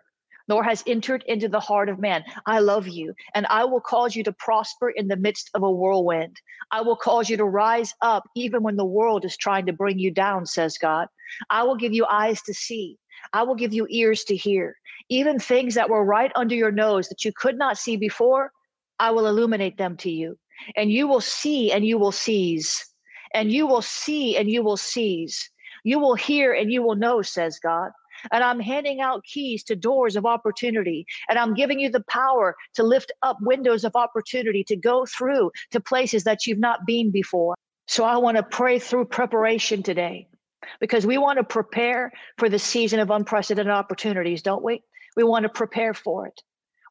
nor 0.48 0.64
has 0.64 0.82
entered 0.86 1.22
into 1.26 1.48
the 1.48 1.60
heart 1.60 1.88
of 1.88 1.98
man. 1.98 2.24
I 2.46 2.58
love 2.60 2.88
you, 2.88 3.14
and 3.34 3.46
I 3.46 3.64
will 3.64 3.80
cause 3.80 4.16
you 4.16 4.24
to 4.24 4.32
prosper 4.32 4.90
in 4.90 5.08
the 5.08 5.16
midst 5.16 5.50
of 5.54 5.62
a 5.62 5.70
whirlwind. 5.70 6.36
I 6.70 6.80
will 6.80 6.96
cause 6.96 7.28
you 7.28 7.36
to 7.36 7.44
rise 7.44 7.94
up 8.02 8.24
even 8.34 8.62
when 8.62 8.76
the 8.76 8.84
world 8.84 9.24
is 9.24 9.36
trying 9.36 9.66
to 9.66 9.72
bring 9.72 9.98
you 9.98 10.10
down, 10.10 10.46
says 10.46 10.78
God. 10.78 11.08
I 11.50 11.62
will 11.62 11.76
give 11.76 11.92
you 11.92 12.06
eyes 12.06 12.40
to 12.42 12.54
see. 12.54 12.98
I 13.32 13.42
will 13.42 13.54
give 13.54 13.74
you 13.74 13.86
ears 13.90 14.24
to 14.24 14.36
hear. 14.36 14.76
Even 15.08 15.38
things 15.38 15.74
that 15.74 15.90
were 15.90 16.04
right 16.04 16.32
under 16.34 16.54
your 16.54 16.72
nose 16.72 17.08
that 17.08 17.24
you 17.24 17.32
could 17.34 17.58
not 17.58 17.78
see 17.78 17.96
before, 17.96 18.52
I 18.98 19.10
will 19.10 19.26
illuminate 19.26 19.76
them 19.76 19.96
to 19.98 20.10
you. 20.10 20.38
And 20.76 20.90
you 20.90 21.06
will 21.06 21.20
see 21.20 21.70
and 21.72 21.84
you 21.84 21.98
will 21.98 22.12
seize. 22.12 22.84
And 23.34 23.52
you 23.52 23.66
will 23.66 23.82
see 23.82 24.36
and 24.36 24.50
you 24.50 24.62
will 24.62 24.76
seize. 24.76 25.50
You 25.84 25.98
will 25.98 26.14
hear 26.14 26.52
and 26.52 26.72
you 26.72 26.82
will 26.82 26.96
know, 26.96 27.22
says 27.22 27.58
God 27.58 27.90
and 28.32 28.44
I'm 28.44 28.60
handing 28.60 29.00
out 29.00 29.24
keys 29.24 29.62
to 29.64 29.76
doors 29.76 30.16
of 30.16 30.26
opportunity. 30.26 31.06
And 31.28 31.38
I'm 31.38 31.54
giving 31.54 31.80
you 31.80 31.90
the 31.90 32.04
power 32.08 32.56
to 32.74 32.82
lift 32.82 33.12
up 33.22 33.38
windows 33.40 33.84
of 33.84 33.96
opportunity 33.96 34.64
to 34.64 34.76
go 34.76 35.06
through 35.06 35.50
to 35.70 35.80
places 35.80 36.24
that 36.24 36.46
you've 36.46 36.58
not 36.58 36.86
been 36.86 37.10
before. 37.10 37.54
So 37.86 38.04
I 38.04 38.18
want 38.18 38.36
to 38.36 38.42
pray 38.42 38.78
through 38.78 39.06
preparation 39.06 39.82
today 39.82 40.28
because 40.80 41.06
we 41.06 41.18
want 41.18 41.38
to 41.38 41.44
prepare 41.44 42.12
for 42.36 42.48
the 42.48 42.58
season 42.58 43.00
of 43.00 43.10
unprecedented 43.10 43.72
opportunities, 43.72 44.42
don't 44.42 44.62
we? 44.62 44.82
We 45.16 45.24
want 45.24 45.44
to 45.44 45.48
prepare 45.48 45.94
for 45.94 46.26
it. 46.26 46.42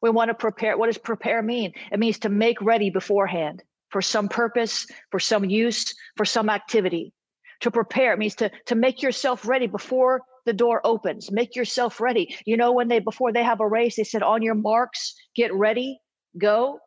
We 0.02 0.10
want 0.10 0.30
to 0.30 0.36
prepare. 0.36 0.78
What 0.78 0.88
does 0.88 0.98
prepare 0.98 1.42
mean? 1.42 1.74
It 1.92 2.00
means 2.00 2.20
to 2.20 2.30
make 2.30 2.62
ready 2.62 2.90
beforehand 2.90 3.64
for 3.90 4.02
some 4.02 4.28
purpose, 4.28 4.86
for 5.12 5.20
some 5.20 5.46
use, 5.46 5.94
for 6.16 6.26
some 6.26 6.50
activity. 6.50 7.14
To 7.62 7.72
prepare 7.72 8.14
it 8.14 8.20
means 8.20 8.36
to, 8.36 8.52
to 8.66 8.76
make 8.76 9.02
yourself 9.02 9.48
ready 9.48 9.68
before 9.68 10.22
the 10.48 10.54
door 10.54 10.82
opens. 10.84 11.32
Make 11.32 11.56
yourself 11.56 12.02
ready. 12.02 12.36
You 12.46 12.58
know, 12.58 12.72
when 12.72 12.88
they, 12.88 13.00
before 13.00 13.32
they 13.32 13.44
have 13.44 13.60
a 13.60 13.68
race, 13.68 13.98
they 13.98 14.04
said, 14.04 14.24
on 14.24 14.42
your 14.42 14.56
marks, 14.56 15.14
get 15.36 15.54
ready, 15.54 16.00
go. 16.40 16.80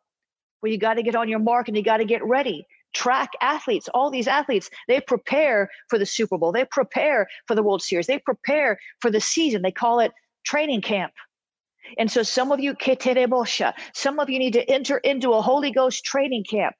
Well, 0.61 0.71
you 0.71 0.77
got 0.77 0.95
to 0.95 1.03
get 1.03 1.15
on 1.15 1.29
your 1.29 1.39
mark 1.39 1.69
and 1.69 1.77
you 1.77 1.83
got 1.83 1.97
to 1.97 2.05
get 2.05 2.23
ready. 2.25 2.65
Track 2.93 3.29
athletes, 3.39 3.87
all 3.93 4.11
these 4.11 4.27
athletes, 4.27 4.69
they 4.89 4.99
prepare 4.99 5.69
for 5.89 5.97
the 5.97 6.05
Super 6.05 6.37
Bowl. 6.37 6.51
They 6.51 6.65
prepare 6.65 7.27
for 7.47 7.55
the 7.55 7.63
World 7.63 7.81
Series. 7.81 8.07
They 8.07 8.19
prepare 8.19 8.77
for 8.99 9.09
the 9.09 9.21
season. 9.21 9.61
They 9.61 9.71
call 9.71 10.01
it 10.01 10.11
training 10.45 10.81
camp. 10.81 11.13
And 11.97 12.11
so 12.11 12.23
some 12.23 12.51
of 12.51 12.59
you, 12.59 12.75
some 13.93 14.19
of 14.19 14.29
you 14.29 14.39
need 14.39 14.53
to 14.53 14.69
enter 14.69 14.97
into 14.97 15.31
a 15.31 15.41
Holy 15.41 15.71
Ghost 15.71 16.03
training 16.03 16.45
camp. 16.49 16.75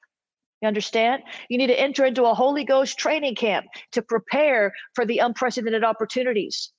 You 0.62 0.68
understand? 0.68 1.24
You 1.48 1.58
need 1.58 1.66
to 1.66 1.80
enter 1.80 2.04
into 2.04 2.24
a 2.24 2.34
Holy 2.34 2.64
Ghost 2.64 2.96
training 2.96 3.34
camp 3.34 3.66
to 3.90 4.00
prepare 4.00 4.72
for 4.94 5.04
the 5.04 5.18
unprecedented 5.18 5.82
opportunities. 5.82 6.72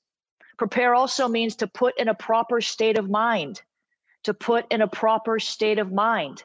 Prepare 0.58 0.96
also 0.96 1.28
means 1.28 1.58
to 1.58 1.68
put 1.68 2.00
in 2.00 2.08
a 2.08 2.16
proper 2.16 2.62
state 2.62 2.98
of 2.98 3.10
mind, 3.10 3.62
to 4.24 4.34
put 4.34 4.66
in 4.72 4.82
a 4.82 4.88
proper 4.88 5.38
state 5.38 5.80
of 5.80 5.92
mind. 5.92 6.44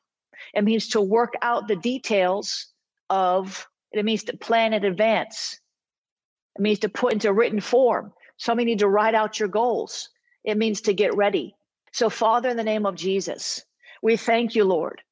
It 0.53 0.65
means 0.65 0.89
to 0.89 1.01
work 1.01 1.35
out 1.41 1.69
the 1.69 1.77
details 1.77 2.67
of, 3.09 3.69
it 3.93 4.05
means 4.05 4.25
to 4.25 4.37
plan 4.37 4.73
in 4.73 4.85
advance. 4.85 5.61
It 6.59 6.63
means 6.63 6.81
to 6.81 6.89
put 6.89 7.13
into 7.13 7.33
written 7.33 7.61
form. 7.61 8.13
Some 8.39 8.59
you 8.59 8.67
need 8.67 8.81
to 8.81 8.89
write 8.89 9.15
out 9.15 9.39
your 9.39 9.49
goals. 9.49 10.09
It 10.43 10.57
means 10.57 10.81
to 10.83 10.93
get 10.93 11.17
ready. 11.17 11.55
So, 11.93 12.11
Father, 12.11 12.49
in 12.49 12.57
the 12.57 12.65
name 12.65 12.85
of 12.85 12.97
Jesus, 12.97 13.63
we 14.03 14.17
thank 14.17 14.57
you, 14.57 14.65
Lord, 14.65 15.03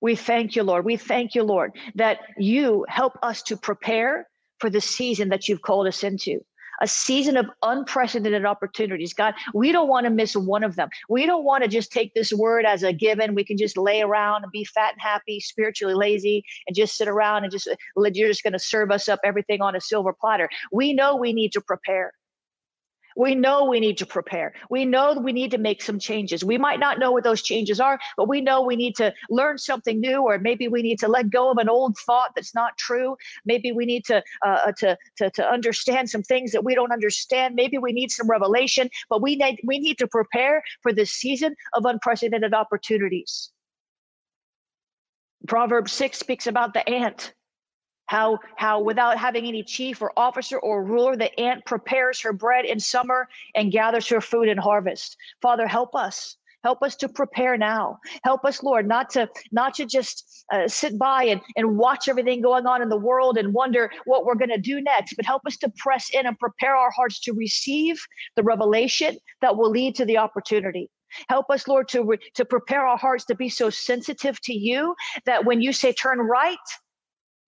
we 0.00 0.14
thank 0.14 0.56
you, 0.56 0.62
Lord. 0.62 0.84
We 0.84 0.96
thank 0.96 1.34
you, 1.34 1.42
Lord, 1.42 1.72
that 1.94 2.20
you 2.36 2.84
help 2.88 3.18
us 3.22 3.42
to 3.44 3.56
prepare 3.56 4.28
for 4.60 4.70
the 4.70 4.80
season 4.80 5.28
that 5.28 5.48
you've 5.48 5.62
called 5.62 5.86
us 5.86 6.02
into. 6.02 6.40
A 6.80 6.86
season 6.86 7.36
of 7.36 7.46
unprecedented 7.64 8.44
opportunities. 8.44 9.12
God, 9.12 9.34
we 9.52 9.72
don't 9.72 9.88
want 9.88 10.04
to 10.04 10.10
miss 10.10 10.36
one 10.36 10.62
of 10.62 10.76
them. 10.76 10.88
We 11.08 11.26
don't 11.26 11.42
want 11.42 11.64
to 11.64 11.68
just 11.68 11.90
take 11.90 12.14
this 12.14 12.32
word 12.32 12.64
as 12.64 12.84
a 12.84 12.92
given. 12.92 13.34
We 13.34 13.44
can 13.44 13.56
just 13.56 13.76
lay 13.76 14.00
around 14.00 14.44
and 14.44 14.52
be 14.52 14.64
fat 14.64 14.92
and 14.92 15.02
happy, 15.02 15.40
spiritually 15.40 15.94
lazy, 15.94 16.44
and 16.68 16.76
just 16.76 16.96
sit 16.96 17.08
around 17.08 17.42
and 17.42 17.50
just, 17.50 17.68
you're 17.96 18.28
just 18.28 18.44
going 18.44 18.52
to 18.52 18.60
serve 18.60 18.92
us 18.92 19.08
up 19.08 19.18
everything 19.24 19.60
on 19.60 19.74
a 19.74 19.80
silver 19.80 20.12
platter. 20.12 20.48
We 20.70 20.92
know 20.92 21.16
we 21.16 21.32
need 21.32 21.52
to 21.54 21.60
prepare. 21.60 22.12
We 23.18 23.34
know 23.34 23.64
we 23.64 23.80
need 23.80 23.98
to 23.98 24.06
prepare. 24.06 24.54
We 24.70 24.84
know 24.84 25.12
we 25.14 25.32
need 25.32 25.50
to 25.50 25.58
make 25.58 25.82
some 25.82 25.98
changes. 25.98 26.44
We 26.44 26.56
might 26.56 26.78
not 26.78 27.00
know 27.00 27.10
what 27.10 27.24
those 27.24 27.42
changes 27.42 27.80
are, 27.80 27.98
but 28.16 28.28
we 28.28 28.40
know 28.40 28.62
we 28.62 28.76
need 28.76 28.94
to 28.96 29.12
learn 29.28 29.58
something 29.58 29.98
new, 29.98 30.22
or 30.22 30.38
maybe 30.38 30.68
we 30.68 30.82
need 30.82 31.00
to 31.00 31.08
let 31.08 31.28
go 31.28 31.50
of 31.50 31.58
an 31.58 31.68
old 31.68 31.98
thought 31.98 32.30
that's 32.36 32.54
not 32.54 32.78
true. 32.78 33.16
Maybe 33.44 33.72
we 33.72 33.86
need 33.86 34.04
to 34.04 34.22
uh, 34.46 34.60
uh 34.66 34.72
to, 34.78 34.96
to 35.16 35.30
to 35.30 35.44
understand 35.44 36.08
some 36.08 36.22
things 36.22 36.52
that 36.52 36.64
we 36.64 36.76
don't 36.76 36.92
understand. 36.92 37.56
Maybe 37.56 37.76
we 37.76 37.92
need 37.92 38.12
some 38.12 38.30
revelation, 38.30 38.88
but 39.10 39.20
we 39.20 39.34
need 39.34 39.58
we 39.64 39.80
need 39.80 39.98
to 39.98 40.06
prepare 40.06 40.62
for 40.82 40.92
this 40.92 41.10
season 41.10 41.56
of 41.74 41.84
unprecedented 41.86 42.54
opportunities. 42.54 43.50
Proverb 45.48 45.88
six 45.88 46.20
speaks 46.20 46.46
about 46.46 46.72
the 46.72 46.88
ant 46.88 47.34
how 48.08 48.38
how 48.56 48.80
without 48.80 49.16
having 49.16 49.46
any 49.46 49.62
chief 49.62 50.02
or 50.02 50.12
officer 50.16 50.58
or 50.58 50.82
ruler 50.82 51.16
the 51.16 51.38
ant 51.38 51.64
prepares 51.64 52.20
her 52.20 52.32
bread 52.32 52.64
in 52.64 52.80
summer 52.80 53.28
and 53.54 53.70
gathers 53.70 54.08
her 54.08 54.20
food 54.20 54.48
in 54.48 54.58
harvest. 54.58 55.16
Father 55.40 55.66
help 55.66 55.94
us. 55.94 56.36
Help 56.64 56.82
us 56.82 56.96
to 56.96 57.08
prepare 57.08 57.56
now. 57.56 57.98
Help 58.24 58.44
us 58.44 58.62
lord 58.62 58.88
not 58.88 59.10
to 59.10 59.28
not 59.52 59.74
to 59.74 59.86
just 59.86 60.44
uh, 60.52 60.66
sit 60.66 60.98
by 60.98 61.24
and, 61.24 61.40
and 61.56 61.78
watch 61.78 62.08
everything 62.08 62.40
going 62.40 62.66
on 62.66 62.82
in 62.82 62.88
the 62.88 62.96
world 62.96 63.38
and 63.38 63.54
wonder 63.54 63.90
what 64.06 64.24
we're 64.24 64.34
going 64.34 64.48
to 64.50 64.58
do 64.58 64.80
next 64.80 65.14
but 65.14 65.24
help 65.26 65.42
us 65.46 65.56
to 65.58 65.72
press 65.76 66.10
in 66.12 66.26
and 66.26 66.38
prepare 66.38 66.74
our 66.74 66.90
hearts 66.90 67.20
to 67.20 67.32
receive 67.32 68.00
the 68.36 68.42
revelation 68.42 69.16
that 69.40 69.56
will 69.56 69.70
lead 69.70 69.94
to 69.94 70.04
the 70.04 70.18
opportunity. 70.18 70.90
Help 71.28 71.50
us, 71.50 71.66
Lord, 71.66 71.88
to, 71.88 72.04
re- 72.04 72.18
to 72.34 72.44
prepare 72.44 72.86
our 72.86 72.98
hearts 72.98 73.24
to 73.26 73.34
be 73.34 73.48
so 73.48 73.70
sensitive 73.70 74.40
to 74.42 74.52
you 74.52 74.94
that 75.24 75.44
when 75.44 75.60
you 75.60 75.72
say 75.72 75.92
turn 75.92 76.18
right, 76.18 76.58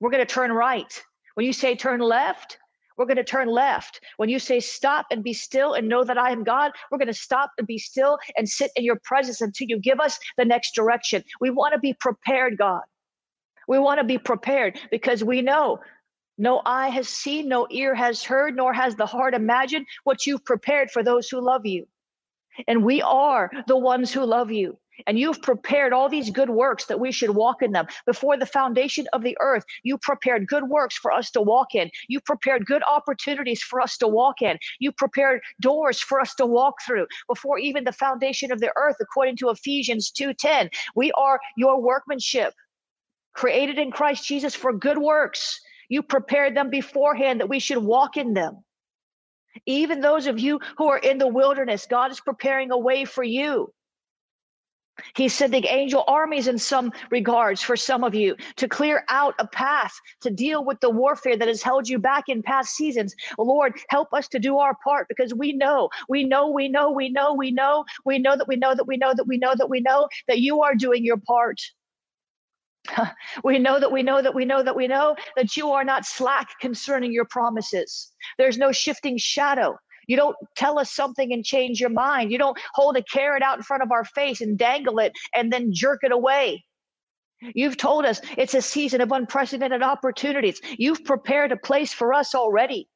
we're 0.01 0.11
going 0.11 0.27
to 0.27 0.33
turn 0.33 0.53
right. 0.53 1.03
When 1.35 1.47
you 1.47 1.53
say 1.53 1.77
turn 1.77 2.01
left, 2.01 2.59
we're 2.97 3.07
going 3.07 3.17
to 3.17 3.25
turn 3.25 3.49
left. 3.49 4.01
When 4.17 4.29
you 4.29 4.39
say 4.39 4.61
stop 4.61 5.07
and 5.11 5.23
be 5.25 5.33
still 5.33 5.75
and 5.75 5.89
know 5.89 6.05
that 6.05 6.19
I 6.19 6.33
am 6.33 6.45
God, 6.45 6.73
we're 6.91 6.99
going 6.99 7.09
to 7.09 7.15
stop 7.15 7.51
and 7.57 7.67
be 7.67 7.79
still 7.79 8.19
and 8.37 8.49
sit 8.49 8.71
in 8.77 8.85
your 8.85 9.01
presence 9.05 9.41
until 9.41 9.69
you 9.69 9.79
give 9.79 10.01
us 10.01 10.19
the 10.37 10.45
next 10.45 10.75
direction. 10.75 11.25
We 11.41 11.51
want 11.51 11.73
to 11.73 11.81
be 11.81 11.95
prepared, 11.95 12.59
God. 12.59 12.83
We 13.69 13.79
want 13.79 14.01
to 14.01 14.05
be 14.05 14.19
prepared 14.19 14.79
because 14.91 15.25
we 15.25 15.43
know 15.43 15.79
no 16.37 16.61
eye 16.67 16.89
has 16.89 17.09
seen, 17.09 17.49
no 17.49 17.67
ear 17.71 17.95
has 17.95 18.23
heard, 18.25 18.57
nor 18.57 18.73
has 18.73 18.97
the 18.97 19.07
heart 19.07 19.35
imagined 19.35 19.87
what 20.05 20.27
you've 20.27 20.45
prepared 20.45 20.91
for 20.91 21.03
those 21.03 21.29
who 21.29 21.41
love 21.41 21.65
you. 21.65 21.87
And 22.67 22.85
we 22.85 23.01
are 23.03 23.51
the 23.67 23.79
ones 23.79 24.13
who 24.13 24.25
love 24.25 24.51
you. 24.51 24.79
And 25.07 25.19
you've 25.19 25.43
prepared 25.43 25.93
all 25.93 26.09
these 26.09 26.31
good 26.31 26.51
works 26.51 26.87
that 26.87 27.01
we 27.01 27.13
should 27.13 27.31
walk 27.31 27.63
in 27.63 27.73
them. 27.73 27.87
Before 28.07 28.37
the 28.37 28.47
foundation 28.47 29.07
of 29.13 29.23
the 29.23 29.37
earth, 29.41 29.65
you 29.83 29.99
prepared 29.99 30.47
good 30.47 30.65
works 30.65 30.97
for 30.97 31.13
us 31.13 31.31
to 31.33 31.41
walk 31.41 31.75
in. 31.75 31.91
You 32.09 32.21
prepared 32.21 32.67
good 32.67 32.83
opportunities 32.89 33.63
for 33.63 33.81
us 33.81 33.97
to 33.99 34.09
walk 34.09 34.43
in. 34.43 34.59
You 34.79 34.93
prepared 34.93 35.43
doors 35.61 36.01
for 36.01 36.21
us 36.21 36.35
to 36.37 36.47
walk 36.47 36.77
through. 36.87 37.07
Before 37.29 37.59
even 37.59 37.85
the 37.85 37.93
foundation 37.93 38.53
of 38.53 38.61
the 38.61 38.73
earth, 38.77 38.97
according 39.01 39.37
to 39.39 39.51
Ephesians 39.51 40.11
2:10, 40.11 40.71
we 40.95 41.13
are 41.13 41.41
your 41.57 41.81
workmanship, 41.81 42.55
created 43.33 43.79
in 43.79 43.91
Christ 43.91 44.27
Jesus 44.27 44.55
for 44.55 44.73
good 44.73 44.99
works. 44.99 45.61
You 45.89 46.03
prepared 46.03 46.57
them 46.57 46.71
beforehand 46.71 47.41
that 47.41 47.49
we 47.49 47.59
should 47.59 47.79
walk 47.79 48.17
in 48.17 48.35
them. 48.35 48.65
Even 49.67 50.01
those 50.01 50.27
of 50.27 50.39
you 50.39 50.61
who 50.79 50.87
are 50.89 50.99
in 50.99 51.19
the 51.19 51.27
wilderness, 51.27 51.87
God 51.87 52.11
is 52.11 52.21
preparing 52.21 52.71
a 52.71 52.79
way 52.79 53.05
for 53.05 53.25
you. 53.25 53.73
He's 55.15 55.35
sending 55.35 55.65
angel 55.67 56.05
armies 56.07 56.47
in 56.47 56.59
some 56.59 56.93
regards 57.11 57.63
for 57.63 57.77
some 57.77 58.05
of 58.05 58.15
you 58.15 58.37
to 58.57 58.69
clear 58.69 59.05
out 59.09 59.35
a 59.39 59.47
path 59.47 59.93
to 60.23 60.31
deal 60.31 60.65
with 60.65 60.81
the 60.81 60.91
warfare 60.91 61.37
that 61.37 61.49
has 61.49 61.63
held 61.63 61.89
you 61.89 61.99
back 61.99 62.25
in 62.29 62.43
past 62.43 62.75
seasons. 62.75 63.15
Lord, 63.39 63.79
help 63.89 64.13
us 64.13 64.29
to 64.29 64.39
do 64.39 64.59
our 64.59 64.77
part 64.85 65.09
because 65.09 65.35
we 65.35 65.53
know, 65.53 65.89
we 66.09 66.25
know, 66.25 66.49
we 66.49 66.69
know, 66.69 66.91
we 66.91 67.09
know, 67.09 67.35
we 67.35 67.51
know, 67.51 67.85
we 68.05 68.19
know 68.19 68.37
that 68.37 68.49
we 68.49 68.57
know 68.57 68.75
that 68.75 68.87
we 68.87 68.97
know 68.97 69.15
that 69.15 69.27
we 69.27 69.39
know 69.39 69.55
that 69.57 69.71
we 69.71 69.81
know 69.81 70.09
that 70.29 70.41
you 70.41 70.63
are 70.63 70.75
doing 70.75 71.05
your 71.05 71.19
part. 71.19 71.61
we 73.45 73.59
know 73.59 73.79
that 73.79 73.93
we 73.93 74.03
know 74.03 74.23
that 74.23 74.35
we 74.35 74.45
know 74.45 74.63
that 74.63 74.77
we 74.77 74.89
know 74.89 75.15
that 75.37 75.57
you 75.57 75.71
are 75.71 75.85
not 75.85 76.05
slack 76.05 76.49
concerning 76.61 77.13
your 77.13 77.27
promises. 77.27 78.13
There's 78.39 78.59
no 78.59 78.73
shifting 78.73 79.19
shadow. 79.19 79.79
You 80.11 80.17
don't 80.17 80.37
tell 80.57 80.81
us 80.81 80.91
something 80.91 81.33
and 81.33 81.45
change 81.45 81.81
your 81.81 81.89
mind. 81.89 82.33
You 82.33 82.39
don't 82.39 82.59
hold 82.75 82.97
a 82.97 83.03
carrot 83.05 83.45
out 83.45 83.57
in 83.59 83.63
front 83.63 83.85
of 83.85 83.93
our 83.93 84.05
face 84.05 84.41
and 84.41 84.59
dangle 84.59 84.99
it 84.99 85.13
and 85.37 85.53
then 85.53 85.73
jerk 85.73 86.01
it 86.03 86.11
away. 86.11 86.65
You've 87.55 87.77
told 87.77 88.05
us 88.05 88.21
it's 88.37 88.55
a 88.55 88.61
season 88.61 89.03
of 89.03 89.13
unprecedented 89.13 89.85
opportunities. 89.85 90.61
You've 90.79 91.05
prepared 91.05 91.53
a 91.53 91.57
place 91.57 91.93
for 91.93 92.13
us 92.13 92.35
already. 92.35 92.89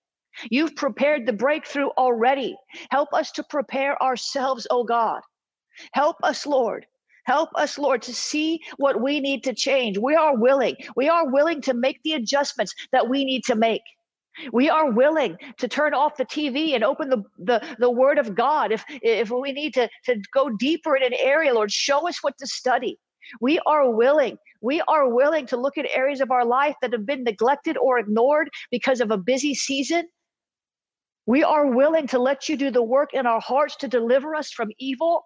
You've 0.50 0.74
prepared 0.74 1.24
the 1.24 1.32
breakthrough 1.32 1.90
already. 1.96 2.56
Help 2.90 3.14
us 3.14 3.30
to 3.32 3.44
prepare 3.44 4.02
ourselves, 4.02 4.66
oh 4.72 4.82
God. 4.82 5.20
Help 5.92 6.16
us, 6.24 6.44
Lord. 6.44 6.84
Help 7.26 7.50
us, 7.54 7.78
Lord, 7.78 8.02
to 8.02 8.12
see 8.12 8.58
what 8.76 9.00
we 9.00 9.20
need 9.20 9.44
to 9.44 9.54
change. 9.54 9.98
We 9.98 10.16
are 10.16 10.36
willing. 10.36 10.74
We 10.96 11.08
are 11.08 11.30
willing 11.30 11.60
to 11.62 11.74
make 11.74 12.02
the 12.02 12.14
adjustments 12.14 12.74
that 12.90 13.08
we 13.08 13.24
need 13.24 13.44
to 13.44 13.54
make. 13.54 13.82
We 14.52 14.68
are 14.68 14.90
willing 14.90 15.36
to 15.58 15.68
turn 15.68 15.94
off 15.94 16.16
the 16.16 16.24
TV 16.24 16.74
and 16.74 16.82
open 16.82 17.10
the, 17.10 17.22
the, 17.38 17.76
the 17.78 17.90
word 17.90 18.18
of 18.18 18.34
God. 18.34 18.72
If, 18.72 18.84
if 18.88 19.30
we 19.30 19.52
need 19.52 19.74
to, 19.74 19.88
to 20.06 20.20
go 20.32 20.50
deeper 20.50 20.96
in 20.96 21.02
an 21.02 21.14
area, 21.18 21.54
Lord, 21.54 21.70
show 21.70 22.08
us 22.08 22.18
what 22.22 22.36
to 22.38 22.46
study. 22.46 22.98
We 23.40 23.58
are 23.60 23.90
willing. 23.90 24.38
We 24.60 24.80
are 24.82 25.08
willing 25.08 25.46
to 25.46 25.56
look 25.56 25.78
at 25.78 25.86
areas 25.90 26.20
of 26.20 26.30
our 26.30 26.44
life 26.44 26.76
that 26.82 26.92
have 26.92 27.06
been 27.06 27.24
neglected 27.24 27.76
or 27.76 27.98
ignored 27.98 28.50
because 28.70 29.00
of 29.00 29.10
a 29.10 29.18
busy 29.18 29.54
season. 29.54 30.08
We 31.26 31.42
are 31.42 31.66
willing 31.66 32.06
to 32.08 32.18
let 32.18 32.48
you 32.48 32.56
do 32.56 32.70
the 32.70 32.82
work 32.82 33.14
in 33.14 33.26
our 33.26 33.40
hearts 33.40 33.76
to 33.76 33.88
deliver 33.88 34.34
us 34.34 34.50
from 34.50 34.70
evil, 34.78 35.24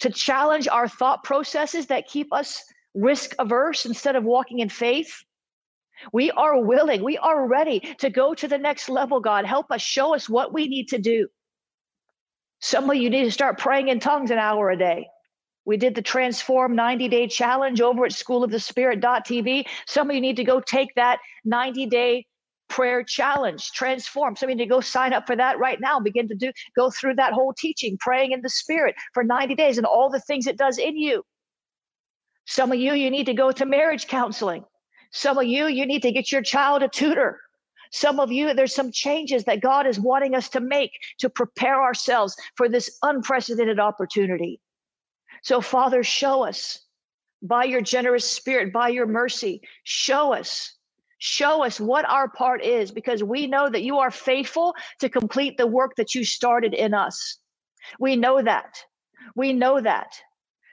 to 0.00 0.10
challenge 0.10 0.68
our 0.68 0.88
thought 0.88 1.24
processes 1.24 1.86
that 1.86 2.06
keep 2.06 2.32
us 2.32 2.62
risk 2.94 3.34
averse 3.38 3.86
instead 3.86 4.16
of 4.16 4.24
walking 4.24 4.60
in 4.60 4.68
faith. 4.68 5.24
We 6.12 6.30
are 6.30 6.60
willing, 6.62 7.02
we 7.02 7.18
are 7.18 7.46
ready 7.46 7.80
to 7.98 8.10
go 8.10 8.34
to 8.34 8.48
the 8.48 8.58
next 8.58 8.88
level, 8.88 9.20
God. 9.20 9.44
Help 9.44 9.70
us, 9.70 9.82
show 9.82 10.14
us 10.14 10.28
what 10.28 10.52
we 10.52 10.68
need 10.68 10.88
to 10.88 10.98
do. 10.98 11.28
Some 12.60 12.90
of 12.90 12.96
you 12.96 13.10
need 13.10 13.24
to 13.24 13.32
start 13.32 13.58
praying 13.58 13.88
in 13.88 14.00
tongues 14.00 14.30
an 14.30 14.38
hour 14.38 14.70
a 14.70 14.76
day. 14.76 15.08
We 15.64 15.76
did 15.76 15.94
the 15.94 16.02
Transform 16.02 16.74
90 16.74 17.08
Day 17.08 17.28
Challenge 17.28 17.80
over 17.80 18.04
at 18.04 18.12
School 18.12 18.42
of 18.42 18.50
the 18.50 18.60
Spirit.tv. 18.60 19.66
Some 19.86 20.10
of 20.10 20.14
you 20.14 20.20
need 20.20 20.36
to 20.36 20.44
go 20.44 20.60
take 20.60 20.94
that 20.96 21.20
90 21.44 21.86
day 21.86 22.26
prayer 22.68 23.02
challenge, 23.02 23.72
transform. 23.72 24.36
Some 24.36 24.48
of 24.48 24.50
you 24.50 24.56
need 24.56 24.64
to 24.64 24.70
go 24.70 24.80
sign 24.80 25.12
up 25.12 25.26
for 25.26 25.36
that 25.36 25.58
right 25.58 25.78
now. 25.80 26.00
Begin 26.00 26.28
to 26.28 26.34
do 26.34 26.52
go 26.76 26.90
through 26.90 27.16
that 27.16 27.32
whole 27.32 27.52
teaching, 27.52 27.98
praying 27.98 28.32
in 28.32 28.40
the 28.40 28.48
spirit 28.48 28.94
for 29.12 29.24
90 29.24 29.54
days 29.54 29.76
and 29.76 29.86
all 29.86 30.08
the 30.08 30.20
things 30.20 30.46
it 30.46 30.56
does 30.56 30.78
in 30.78 30.96
you. 30.96 31.24
Some 32.46 32.72
of 32.72 32.78
you, 32.78 32.94
you 32.94 33.10
need 33.10 33.26
to 33.26 33.34
go 33.34 33.52
to 33.52 33.66
marriage 33.66 34.06
counseling. 34.06 34.64
Some 35.10 35.38
of 35.38 35.44
you, 35.44 35.66
you 35.66 35.86
need 35.86 36.02
to 36.02 36.12
get 36.12 36.30
your 36.30 36.42
child 36.42 36.82
a 36.82 36.88
tutor. 36.88 37.40
Some 37.92 38.20
of 38.20 38.30
you, 38.30 38.54
there's 38.54 38.74
some 38.74 38.92
changes 38.92 39.44
that 39.44 39.60
God 39.60 39.86
is 39.86 39.98
wanting 39.98 40.34
us 40.34 40.48
to 40.50 40.60
make 40.60 40.92
to 41.18 41.28
prepare 41.28 41.82
ourselves 41.82 42.36
for 42.56 42.68
this 42.68 42.98
unprecedented 43.02 43.80
opportunity. 43.80 44.60
So, 45.42 45.60
Father, 45.60 46.02
show 46.04 46.44
us 46.44 46.78
by 47.42 47.64
your 47.64 47.80
generous 47.80 48.30
spirit, 48.30 48.72
by 48.72 48.88
your 48.88 49.06
mercy, 49.06 49.62
show 49.84 50.32
us, 50.32 50.76
show 51.18 51.64
us 51.64 51.80
what 51.80 52.04
our 52.08 52.28
part 52.28 52.62
is 52.62 52.92
because 52.92 53.24
we 53.24 53.46
know 53.46 53.68
that 53.68 53.82
you 53.82 53.98
are 53.98 54.10
faithful 54.10 54.74
to 55.00 55.08
complete 55.08 55.56
the 55.56 55.66
work 55.66 55.96
that 55.96 56.14
you 56.14 56.24
started 56.24 56.74
in 56.74 56.94
us. 56.94 57.38
We 57.98 58.14
know 58.14 58.42
that. 58.42 58.78
We 59.34 59.52
know 59.52 59.80
that. 59.80 60.12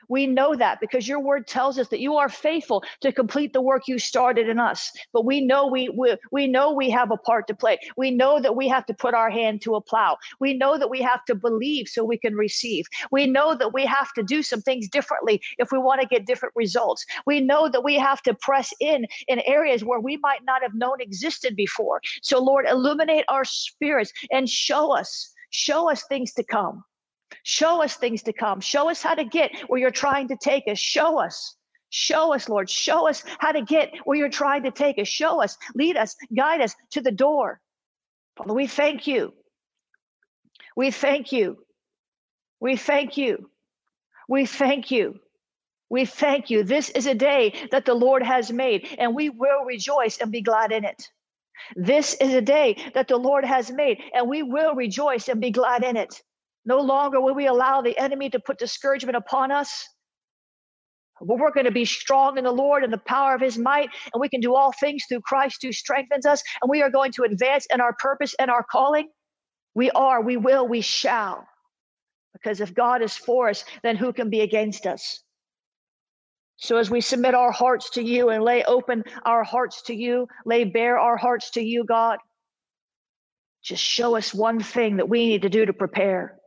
We 0.10 0.28
know 0.28 0.56
that 0.56 0.80
because 0.80 1.08
your 1.08 1.20
word 1.20 1.48
tells 1.48 1.78
us 1.78 1.88
that 1.90 2.00
you 2.00 2.16
are 2.16 2.30
faithful 2.30 2.84
to 3.02 3.12
complete 3.12 3.54
the 3.54 3.62
work 3.62 3.84
you 3.88 4.00
started 4.00 4.50
in 4.50 4.60
us. 4.60 4.92
But 5.14 5.26
we 5.26 5.42
know 5.42 5.68
we, 5.68 5.90
we, 5.90 6.16
we 6.32 6.48
know 6.48 6.72
we 6.72 6.90
have 6.90 7.12
a 7.12 7.18
part 7.18 7.48
to 7.48 7.56
play. 7.56 7.78
We 7.98 8.12
know 8.12 8.40
that 8.40 8.56
we 8.56 8.68
have 8.68 8.86
to 8.88 8.94
put 8.94 9.14
our 9.14 9.30
hand 9.30 9.62
to 9.64 9.76
a 9.76 9.82
plow. 9.82 10.18
We 10.40 10.54
know 10.54 10.78
that 10.78 10.90
we 10.90 11.02
have 11.02 11.26
to 11.26 11.36
believe 11.36 11.88
so 11.88 12.04
we 12.04 12.18
can 12.18 12.36
receive. 12.36 12.86
We 13.12 13.28
know 13.28 13.56
that 13.56 13.74
we 13.74 13.86
have 13.86 14.14
to 14.14 14.24
do 14.24 14.44
some 14.44 14.62
things 14.62 14.88
differently 14.90 15.42
if 15.58 15.72
we 15.72 15.78
want 15.78 16.02
to 16.02 16.08
get 16.08 16.26
different 16.26 16.54
results. 16.56 17.06
We 17.26 17.42
know 17.42 17.70
that 17.70 17.84
we 17.84 17.96
have 17.96 18.22
to 18.24 18.34
press 18.34 18.74
in 18.80 19.06
in 19.28 19.42
areas 19.46 19.84
where 19.84 20.00
we 20.00 20.18
might 20.18 20.44
not 20.46 20.62
have 20.62 20.74
known 20.74 21.02
existed 21.02 21.56
before. 21.56 22.02
So 22.22 22.42
Lord, 22.42 22.66
illuminate 22.68 23.26
our 23.30 23.46
spirits 23.46 24.12
and 24.32 24.50
show 24.50 24.96
us, 24.96 25.34
show 25.50 25.90
us 25.90 26.04
things 26.08 26.34
to 26.34 26.44
come. 26.44 26.84
Show 27.50 27.82
us 27.82 27.96
things 27.96 28.24
to 28.24 28.34
come. 28.34 28.60
Show 28.60 28.90
us 28.90 29.02
how 29.02 29.16
to 29.16 29.24
get 29.24 29.58
where 29.68 29.80
you're 29.80 29.90
trying 29.90 30.28
to 30.28 30.36
take 30.36 30.66
us. 30.68 30.78
Show 30.78 31.18
us. 31.18 31.56
Show 31.90 32.34
us, 32.34 32.50
Lord. 32.50 32.70
Show 32.70 33.08
us 33.08 33.24
how 33.40 33.54
to 33.54 33.62
get 33.62 33.94
where 34.04 34.18
you're 34.18 34.28
trying 34.28 34.64
to 34.64 34.72
take 34.72 35.00
us. 35.00 35.08
Show 35.08 35.42
us, 35.42 35.58
lead 35.74 35.96
us, 35.96 36.18
guide 36.36 36.60
us 36.60 36.76
to 36.92 37.00
the 37.00 37.10
door. 37.10 37.62
Father, 38.36 38.54
we 38.54 38.68
thank 38.68 39.08
you. 39.08 39.34
We 40.76 40.92
thank 40.92 41.32
you. 41.32 41.60
We 42.60 42.76
thank 42.76 43.16
you. 43.16 43.50
We 44.28 44.46
thank 44.46 44.92
you. 44.92 45.18
We 45.90 46.04
thank 46.04 46.50
you. 46.50 46.66
This 46.66 46.90
is 46.90 47.06
a 47.06 47.16
day 47.16 47.54
that 47.72 47.86
the 47.86 47.94
Lord 47.94 48.24
has 48.24 48.52
made, 48.52 48.90
and 49.00 49.16
we 49.16 49.30
will 49.30 49.64
rejoice 49.64 50.18
and 50.18 50.34
be 50.34 50.42
glad 50.42 50.74
in 50.74 50.84
it. 50.84 51.02
This 51.78 52.14
is 52.16 52.34
a 52.34 52.42
day 52.42 52.76
that 52.94 53.08
the 53.08 53.16
Lord 53.16 53.46
has 53.46 53.72
made, 53.72 54.02
and 54.14 54.28
we 54.28 54.44
will 54.44 54.76
rejoice 54.76 55.30
and 55.30 55.40
be 55.40 55.52
glad 55.52 55.86
in 55.86 55.96
it. 55.96 56.22
No 56.68 56.82
longer 56.82 57.22
will 57.22 57.34
we 57.34 57.48
allow 57.48 57.82
the 57.82 57.98
enemy 57.98 58.30
to 58.30 58.40
put 58.40 58.60
discouragement 58.60 59.16
upon 59.16 59.52
us. 59.52 59.88
But 61.22 61.40
we're 61.40 61.52
going 61.52 61.66
to 61.66 61.72
be 61.72 61.86
strong 61.86 62.38
in 62.38 62.44
the 62.44 62.52
Lord 62.52 62.84
and 62.84 62.92
the 62.92 62.98
power 63.00 63.34
of 63.34 63.42
his 63.42 63.58
might, 63.58 63.90
and 64.14 64.20
we 64.20 64.28
can 64.28 64.42
do 64.42 64.54
all 64.54 64.74
things 64.74 65.06
through 65.08 65.22
Christ 65.22 65.64
who 65.64 65.72
strengthens 65.72 66.26
us, 66.26 66.44
and 66.62 66.70
we 66.70 66.82
are 66.82 66.90
going 66.90 67.14
to 67.14 67.24
advance 67.24 67.66
in 67.74 67.80
our 67.80 67.94
purpose 67.94 68.36
and 68.38 68.52
our 68.52 68.66
calling. 68.70 69.08
We 69.76 69.90
are, 69.92 70.22
we 70.22 70.36
will, 70.36 70.68
we 70.68 70.82
shall. 70.82 71.48
Because 72.34 72.60
if 72.60 72.76
God 72.76 73.02
is 73.02 73.16
for 73.16 73.50
us, 73.50 73.64
then 73.82 73.96
who 73.96 74.12
can 74.12 74.30
be 74.30 74.42
against 74.42 74.86
us? 74.86 75.24
So 76.58 76.78
as 76.78 76.90
we 76.90 77.00
submit 77.00 77.34
our 77.34 77.52
hearts 77.52 77.92
to 77.92 78.04
you 78.04 78.30
and 78.30 78.44
lay 78.44 78.64
open 78.66 79.06
our 79.26 79.44
hearts 79.44 79.84
to 79.84 79.96
you, 79.96 80.28
lay 80.46 80.66
bare 80.66 81.00
our 81.00 81.16
hearts 81.16 81.52
to 81.52 81.62
you, 81.62 81.86
God, 81.86 82.20
just 83.64 83.82
show 83.82 84.18
us 84.18 84.34
one 84.34 84.60
thing 84.60 84.98
that 84.98 85.08
we 85.08 85.28
need 85.28 85.44
to 85.44 85.50
do 85.50 85.66
to 85.66 85.74
prepare. 85.74 86.38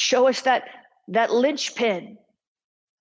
Show 0.00 0.28
us 0.28 0.40
that 0.42 0.64
that 1.08 1.30
linchpin, 1.30 2.16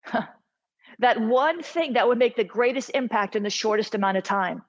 that 0.99 1.21
one 1.21 1.63
thing 1.63 1.93
that 1.93 2.05
would 2.05 2.17
make 2.17 2.35
the 2.35 2.43
greatest 2.43 2.91
impact 2.93 3.37
in 3.37 3.43
the 3.43 3.49
shortest 3.49 3.95
amount 3.95 4.17
of 4.17 4.25
time. 4.25 4.63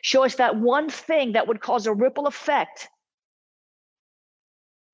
Show 0.00 0.24
us 0.24 0.36
that 0.36 0.56
one 0.56 0.88
thing 0.88 1.32
that 1.32 1.46
would 1.46 1.60
cause 1.60 1.86
a 1.86 1.92
ripple 1.92 2.26
effect, 2.26 2.88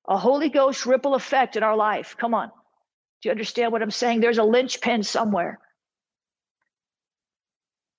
a 0.05 0.17
Holy 0.17 0.49
Ghost 0.49 0.85
ripple 0.85 1.15
effect 1.15 1.55
in 1.55 1.63
our 1.63 1.77
life. 1.77 2.17
Come 2.17 2.33
on. 2.33 2.49
Do 2.49 3.29
you 3.29 3.31
understand 3.31 3.71
what 3.71 3.81
I'm 3.81 3.89
saying? 3.89 4.19
There's 4.19 4.37
a 4.37 4.43
linchpin 4.43 5.03
somewhere. 5.03 5.59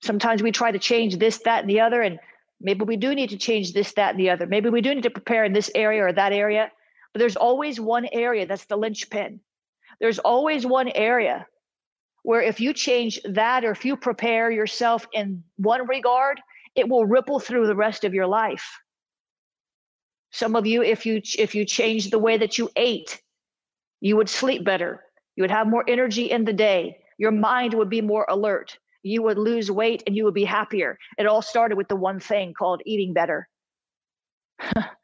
Sometimes 0.03 0.43
we 0.43 0.53
try 0.53 0.71
to 0.71 0.79
change 0.79 1.17
this, 1.17 1.39
that, 1.47 1.63
and 1.63 1.71
the 1.71 1.81
other, 1.81 2.03
and 2.03 2.19
maybe 2.61 2.85
we 2.85 2.99
do 2.99 3.15
need 3.15 3.31
to 3.31 3.39
change 3.39 3.73
this, 3.73 3.95
that, 3.95 4.11
and 4.11 4.21
the 4.21 4.29
other. 4.29 4.47
Maybe 4.47 4.69
we 4.69 4.83
do 4.83 4.95
need 4.95 5.05
to 5.05 5.11
prepare 5.11 5.45
in 5.47 5.55
this 5.55 5.71
area 5.75 6.05
or 6.05 6.13
that 6.13 6.35
area, 6.35 6.71
but 7.13 7.21
there's 7.21 7.37
always 7.37 7.79
one 7.81 8.07
area 8.13 8.47
that's 8.47 8.65
the 8.67 8.77
linchpin. 8.77 9.41
There's 10.01 10.19
always 10.19 10.67
one 10.67 10.89
area 10.89 11.47
where 12.23 12.41
if 12.41 12.61
you 12.61 12.73
change 12.73 13.21
that 13.25 13.65
or 13.65 13.71
if 13.73 13.85
you 13.85 13.97
prepare 13.97 14.51
yourself 14.51 15.07
in 15.13 15.43
one 15.57 15.87
regard, 15.87 16.41
it 16.75 16.89
will 16.89 17.05
ripple 17.05 17.41
through 17.41 17.67
the 17.67 17.77
rest 17.77 18.05
of 18.05 18.15
your 18.15 18.27
life. 18.27 18.65
Some 20.31 20.57
of 20.57 20.67
you, 20.67 20.83
if 20.83 21.05
you 21.05 21.21
if 21.39 21.55
you 21.55 21.67
change 21.67 22.11
the 22.11 22.19
way 22.19 22.39
that 22.39 22.57
you 22.57 22.71
ate, 22.77 23.21
you 24.01 24.17
would 24.17 24.31
sleep 24.31 24.65
better. 24.65 25.05
You 25.37 25.43
would 25.43 25.51
have 25.51 25.67
more 25.67 25.85
energy 25.87 26.31
in 26.31 26.45
the 26.45 26.53
day. 26.53 26.99
Your 27.19 27.33
mind 27.33 27.75
would 27.75 27.91
be 27.91 28.01
more 28.01 28.25
alert. 28.29 28.79
You 29.03 29.23
would 29.23 29.37
lose 29.37 29.71
weight 29.71 30.03
and 30.07 30.17
you 30.17 30.25
would 30.25 30.35
be 30.35 30.45
happier. 30.45 30.99
It 31.19 31.27
all 31.27 31.43
started 31.43 31.77
with 31.77 31.89
the 31.89 31.97
one 31.97 32.21
thing 32.21 32.55
called 32.55 32.83
eating 32.87 33.13
better. 33.13 33.49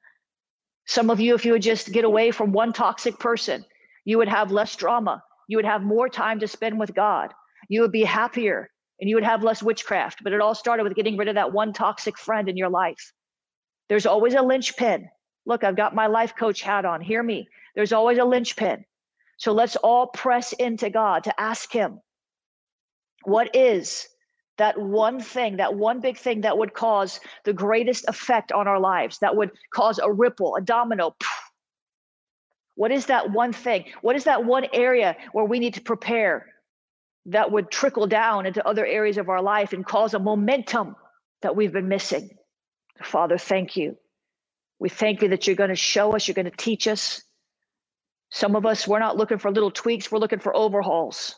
Some 0.89 1.11
of 1.11 1.21
you, 1.21 1.35
if 1.35 1.45
you 1.45 1.53
would 1.53 1.63
just 1.63 1.93
get 1.93 2.07
away 2.07 2.31
from 2.31 2.51
one 2.51 2.73
toxic 2.73 3.19
person, 3.19 3.63
you 4.07 4.17
would 4.17 4.29
have 4.29 4.51
less 4.51 4.75
drama. 4.75 5.23
You 5.47 5.59
would 5.59 5.67
have 5.67 5.83
more 5.83 6.09
time 6.09 6.41
to 6.41 6.49
spend 6.49 6.81
with 6.81 6.95
God. 6.95 7.31
You 7.69 7.83
would 7.83 7.93
be 7.93 8.05
happier 8.05 8.71
and 8.99 9.09
you 9.09 9.15
would 9.15 9.25
have 9.25 9.45
less 9.45 9.63
witchcraft. 9.63 10.25
But 10.25 10.33
it 10.33 10.41
all 10.41 10.55
started 10.55 10.85
with 10.85 10.95
getting 10.95 11.19
rid 11.19 11.29
of 11.29 11.35
that 11.35 11.53
one 11.53 11.75
toxic 11.75 12.19
friend 12.19 12.49
in 12.49 12.57
your 12.57 12.71
life. 12.71 13.13
There's 13.91 14.07
always 14.07 14.33
a 14.33 14.41
linchpin. 14.41 15.11
Look, 15.45 15.63
I've 15.63 15.77
got 15.77 15.95
my 15.95 16.07
life 16.07 16.35
coach 16.35 16.63
hat 16.63 16.87
on. 16.87 17.03
Hear 17.03 17.23
me. 17.23 17.49
There's 17.75 17.93
always 17.93 18.17
a 18.17 18.25
linchpin. 18.25 18.87
So 19.37 19.53
let's 19.53 19.77
all 19.77 20.07
press 20.07 20.55
into 20.55 20.89
God 20.89 21.25
to 21.25 21.39
ask 21.39 21.71
Him, 21.71 22.01
what 23.25 23.55
is 23.55 24.09
that 24.59 24.79
one 24.79 25.21
thing, 25.21 25.57
that 25.57 25.75
one 25.75 26.01
big 26.01 26.19
thing 26.19 26.43
that 26.43 26.59
would 26.59 26.75
cause 26.75 27.21
the 27.45 27.53
greatest 27.53 28.05
effect 28.09 28.53
on 28.53 28.69
our 28.69 28.79
lives, 28.79 29.19
that 29.19 29.37
would 29.37 29.51
cause 29.73 29.99
a 29.99 30.11
ripple, 30.11 30.57
a 30.57 30.61
domino? 30.61 31.17
What 32.75 32.93
is 32.93 33.07
that 33.07 33.33
one 33.33 33.53
thing? 33.53 33.87
What 34.03 34.15
is 34.15 34.25
that 34.25 34.45
one 34.45 34.67
area 34.73 35.17
where 35.33 35.45
we 35.45 35.59
need 35.59 35.75
to 35.75 35.81
prepare 35.81 36.47
that 37.27 37.51
would 37.51 37.71
trickle 37.71 38.07
down 38.07 38.47
into 38.47 38.67
other 38.67 38.87
areas 38.87 39.19
of 39.19 39.29
our 39.29 39.43
life 39.43 39.73
and 39.73 39.85
cause 39.85 40.15
a 40.15 40.19
momentum 40.19 40.95
that 41.43 41.57
we've 41.57 41.73
been 41.73 41.89
missing? 41.89 42.31
Father, 43.03 43.39
thank 43.39 43.77
you. 43.77 43.97
We 44.79 44.89
thank 44.89 45.23
you 45.23 45.29
that 45.31 45.47
you're 45.47 45.57
going 45.57 45.71
to 45.71 45.77
show 45.77 46.15
us, 46.15 46.29
you're 46.29 46.37
going 46.37 46.51
to 46.51 46.57
teach 46.57 46.87
us, 46.87 47.23
some 48.31 48.57
of 48.57 48.67
us, 48.67 48.87
we're 48.87 48.99
not 48.99 49.17
looking 49.17 49.39
for 49.39 49.51
little 49.51 49.71
tweaks, 49.71 50.13
we're 50.13 50.19
looking 50.19 50.39
for 50.39 50.55
overhauls. 50.55 51.37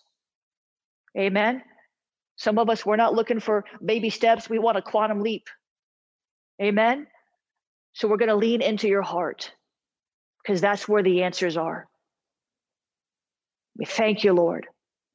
Amen. 1.17 1.63
Some 2.41 2.59
of 2.59 2.71
us, 2.71 2.87
we're 2.87 2.97
not 2.97 3.15
looking 3.15 3.39
for 3.39 3.67
baby 3.85 4.09
steps, 4.09 4.49
we 4.49 4.59
want 4.59 4.79
a 4.79 4.83
quantum 4.83 5.21
leap. 5.21 5.49
Amen. 6.61 7.07
So 7.93 8.09
we're 8.09 8.17
going 8.17 8.31
to 8.31 8.35
lean 8.35 8.63
into 8.63 8.89
your 8.89 9.03
heart 9.03 9.53
because 10.43 10.63
that's 10.63 10.89
where 10.89 11.03
the 11.03 11.25
answers 11.25 11.59
are. 11.59 11.87
We 13.77 13.85
thank 13.85 14.25
you, 14.25 14.33
Lord. 14.33 14.69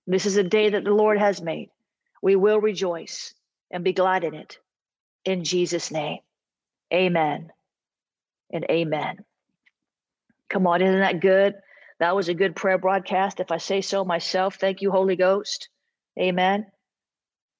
This 0.05 0.27
is 0.27 0.37
a 0.37 0.43
day 0.43 0.69
that 0.69 0.83
the 0.83 0.93
Lord 0.93 1.17
has 1.17 1.41
made. 1.41 1.69
We 2.21 2.35
will 2.35 2.61
rejoice 2.61 3.33
and 3.71 3.83
be 3.83 3.93
glad 3.93 4.23
in 4.23 4.35
it. 4.35 4.59
In 5.25 5.43
Jesus' 5.43 5.89
name, 5.89 6.19
amen 6.93 7.51
and 8.53 8.65
amen. 8.69 9.25
Come 10.51 10.67
on, 10.67 10.83
isn't 10.83 10.99
that 10.99 11.21
good? 11.21 11.55
That 11.99 12.15
was 12.15 12.29
a 12.29 12.35
good 12.35 12.55
prayer 12.55 12.77
broadcast, 12.77 13.39
if 13.39 13.51
I 13.51 13.57
say 13.57 13.81
so 13.81 14.05
myself. 14.05 14.57
Thank 14.57 14.83
you, 14.83 14.91
Holy 14.91 15.15
Ghost. 15.15 15.69
Amen. 16.19 16.67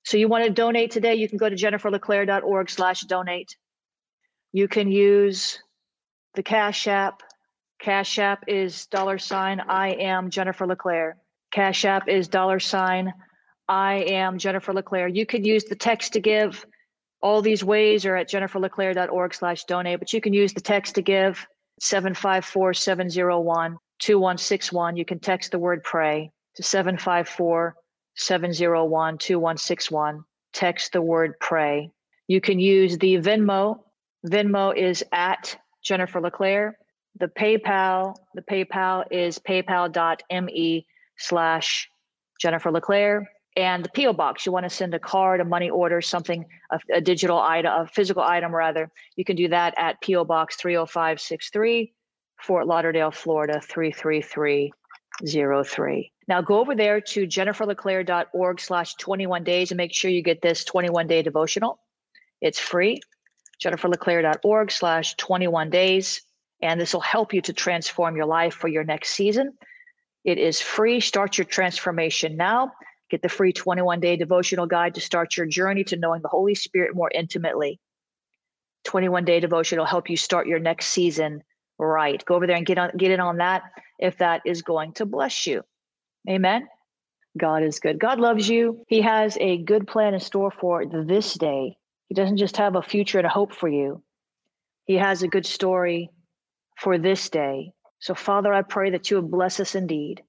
So 0.05 0.17
you 0.17 0.27
want 0.27 0.45
to 0.45 0.51
donate 0.51 0.91
today, 0.91 1.15
you 1.15 1.27
can 1.27 1.39
go 1.39 1.49
to 1.49 1.55
jenniferleclaire.org 1.55 2.69
slash 2.69 3.01
donate. 3.01 3.57
You 4.53 4.67
can 4.67 4.91
use 4.91 5.59
the 6.35 6.43
Cash 6.43 6.87
App. 6.87 7.23
Cash 7.79 8.19
App 8.19 8.43
is 8.47 8.85
dollar 8.85 9.17
sign 9.17 9.59
I 9.61 9.93
am 9.93 10.29
Jennifer 10.29 10.67
LeClaire. 10.67 11.17
Cash 11.51 11.85
App 11.85 12.07
is 12.07 12.27
dollar 12.27 12.59
sign 12.59 13.13
I 13.67 13.95
am 13.95 14.37
Jennifer 14.37 14.73
LeClaire. 14.73 15.07
You 15.07 15.25
could 15.25 15.43
use 15.43 15.63
the 15.63 15.75
text 15.75 16.13
to 16.13 16.19
give. 16.19 16.63
All 17.21 17.41
these 17.41 17.63
ways 17.63 18.05
are 18.05 18.15
at 18.15 18.29
jenniferleclaire.org 18.29 19.33
slash 19.33 19.63
donate, 19.63 19.97
but 19.97 20.13
you 20.13 20.21
can 20.21 20.33
use 20.33 20.53
the 20.53 20.61
text 20.61 20.95
to 20.95 21.01
give 21.01 21.47
754 21.79 22.75
701 22.75 23.77
2161. 23.97 24.97
You 24.97 25.05
can 25.05 25.19
text 25.19 25.51
the 25.51 25.57
word 25.57 25.83
pray 25.83 26.31
to 26.57 26.61
754 26.61 27.75
701 28.15 29.17
2161. 29.17 30.23
Text 30.53 30.93
the 30.93 31.01
word 31.01 31.33
pray. 31.39 31.91
You 32.27 32.41
can 32.41 32.59
use 32.59 32.97
the 32.97 33.15
Venmo. 33.17 33.79
Venmo 34.25 34.75
is 34.75 35.03
at 35.11 35.57
Jennifer 35.83 36.21
LeClaire. 36.21 36.77
The 37.19 37.27
PayPal, 37.27 38.15
the 38.33 38.41
PayPal 38.41 39.05
is 39.11 39.39
paypal.me 39.39 40.87
slash 41.17 41.89
Jennifer 42.39 42.71
LeClaire. 42.71 43.29
And 43.57 43.85
the 43.85 43.89
PO 43.95 44.13
box, 44.13 44.45
you 44.45 44.51
want 44.51 44.65
to 44.65 44.69
send 44.69 44.93
a 44.93 44.99
card, 44.99 45.39
a 45.39 45.45
money 45.45 45.69
order, 45.69 46.01
something, 46.01 46.45
a, 46.71 46.79
a 46.93 47.01
digital 47.01 47.39
item, 47.39 47.71
a 47.71 47.87
physical 47.87 48.21
item 48.21 48.53
rather. 48.53 48.91
You 49.15 49.23
can 49.23 49.37
do 49.37 49.47
that 49.47 49.73
at 49.77 50.01
PO 50.01 50.25
Box 50.25 50.57
30563, 50.57 51.93
Fort 52.41 52.67
Lauderdale, 52.67 53.11
Florida 53.11 53.61
33303. 55.19 56.11
Now 56.27 56.41
go 56.41 56.59
over 56.59 56.75
there 56.75 57.01
to 57.01 57.27
jenniferleclaire.org 57.27 58.59
slash 58.59 58.95
21 58.95 59.43
days 59.43 59.71
and 59.71 59.77
make 59.77 59.93
sure 59.93 60.11
you 60.11 60.21
get 60.21 60.41
this 60.41 60.63
21 60.63 61.07
day 61.07 61.21
devotional. 61.21 61.79
It's 62.41 62.59
free. 62.59 63.01
jenniferleclaire.org 63.63 64.71
slash 64.71 65.15
21 65.15 65.69
days. 65.69 66.21
And 66.61 66.79
this 66.79 66.93
will 66.93 67.01
help 67.01 67.33
you 67.33 67.41
to 67.41 67.53
transform 67.53 68.15
your 68.15 68.25
life 68.25 68.53
for 68.53 68.67
your 68.67 68.83
next 68.83 69.09
season. 69.09 69.53
It 70.23 70.37
is 70.37 70.59
free. 70.59 70.99
Start 70.99 71.37
your 71.37 71.45
transformation 71.45 72.35
now. 72.35 72.71
Get 73.09 73.21
the 73.21 73.29
free 73.29 73.53
21 73.53 73.99
day 73.99 74.15
devotional 74.15 74.65
guide 74.65 74.95
to 74.95 75.01
start 75.01 75.37
your 75.37 75.45
journey 75.45 75.83
to 75.85 75.97
knowing 75.97 76.21
the 76.21 76.27
Holy 76.27 76.55
Spirit 76.55 76.95
more 76.95 77.11
intimately. 77.13 77.79
21 78.85 79.25
day 79.25 79.39
devotion 79.39 79.77
will 79.77 79.85
help 79.85 80.09
you 80.09 80.17
start 80.17 80.47
your 80.47 80.59
next 80.59 80.87
season 80.87 81.43
right. 81.77 82.23
Go 82.25 82.35
over 82.35 82.47
there 82.47 82.55
and 82.55 82.65
get 82.65 82.77
on 82.77 82.91
get 82.97 83.11
in 83.11 83.19
on 83.19 83.37
that 83.37 83.63
if 83.99 84.17
that 84.17 84.41
is 84.45 84.61
going 84.61 84.93
to 84.93 85.05
bless 85.05 85.47
you. 85.47 85.63
Amen. 86.29 86.67
God 87.37 87.63
is 87.63 87.79
good. 87.79 87.99
God 87.99 88.19
loves 88.19 88.47
you. 88.47 88.83
He 88.87 89.01
has 89.01 89.37
a 89.39 89.57
good 89.57 89.87
plan 89.87 90.13
in 90.13 90.19
store 90.19 90.51
for 90.51 90.85
this 90.85 91.33
day. 91.33 91.77
He 92.07 92.15
doesn't 92.15 92.37
just 92.37 92.57
have 92.57 92.75
a 92.75 92.81
future 92.81 93.17
and 93.17 93.27
a 93.27 93.29
hope 93.29 93.53
for 93.53 93.67
you. 93.67 94.01
He 94.85 94.95
has 94.95 95.21
a 95.23 95.27
good 95.27 95.45
story 95.45 96.11
for 96.79 96.97
this 96.97 97.29
day. 97.29 97.73
So, 97.99 98.13
Father, 98.13 98.53
I 98.53 98.61
pray 98.61 98.91
that 98.91 99.09
you 99.09 99.17
would 99.17 99.31
bless 99.31 99.59
us 99.59 99.75
indeed 99.75 100.23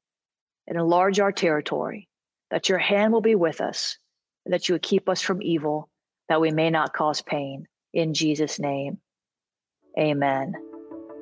and 0.66 0.78
enlarge 0.78 1.20
our 1.20 1.32
territory, 1.32 2.08
that 2.50 2.68
your 2.68 2.78
hand 2.78 3.12
will 3.12 3.20
be 3.20 3.34
with 3.34 3.60
us, 3.60 3.98
and 4.44 4.52
that 4.52 4.68
you 4.68 4.74
would 4.74 4.82
keep 4.82 5.08
us 5.08 5.20
from 5.20 5.42
evil, 5.42 5.88
that 6.28 6.40
we 6.40 6.50
may 6.50 6.70
not 6.70 6.94
cause 6.94 7.22
pain. 7.22 7.66
In 7.92 8.14
Jesus' 8.14 8.58
name, 8.58 8.98
amen 9.98 10.54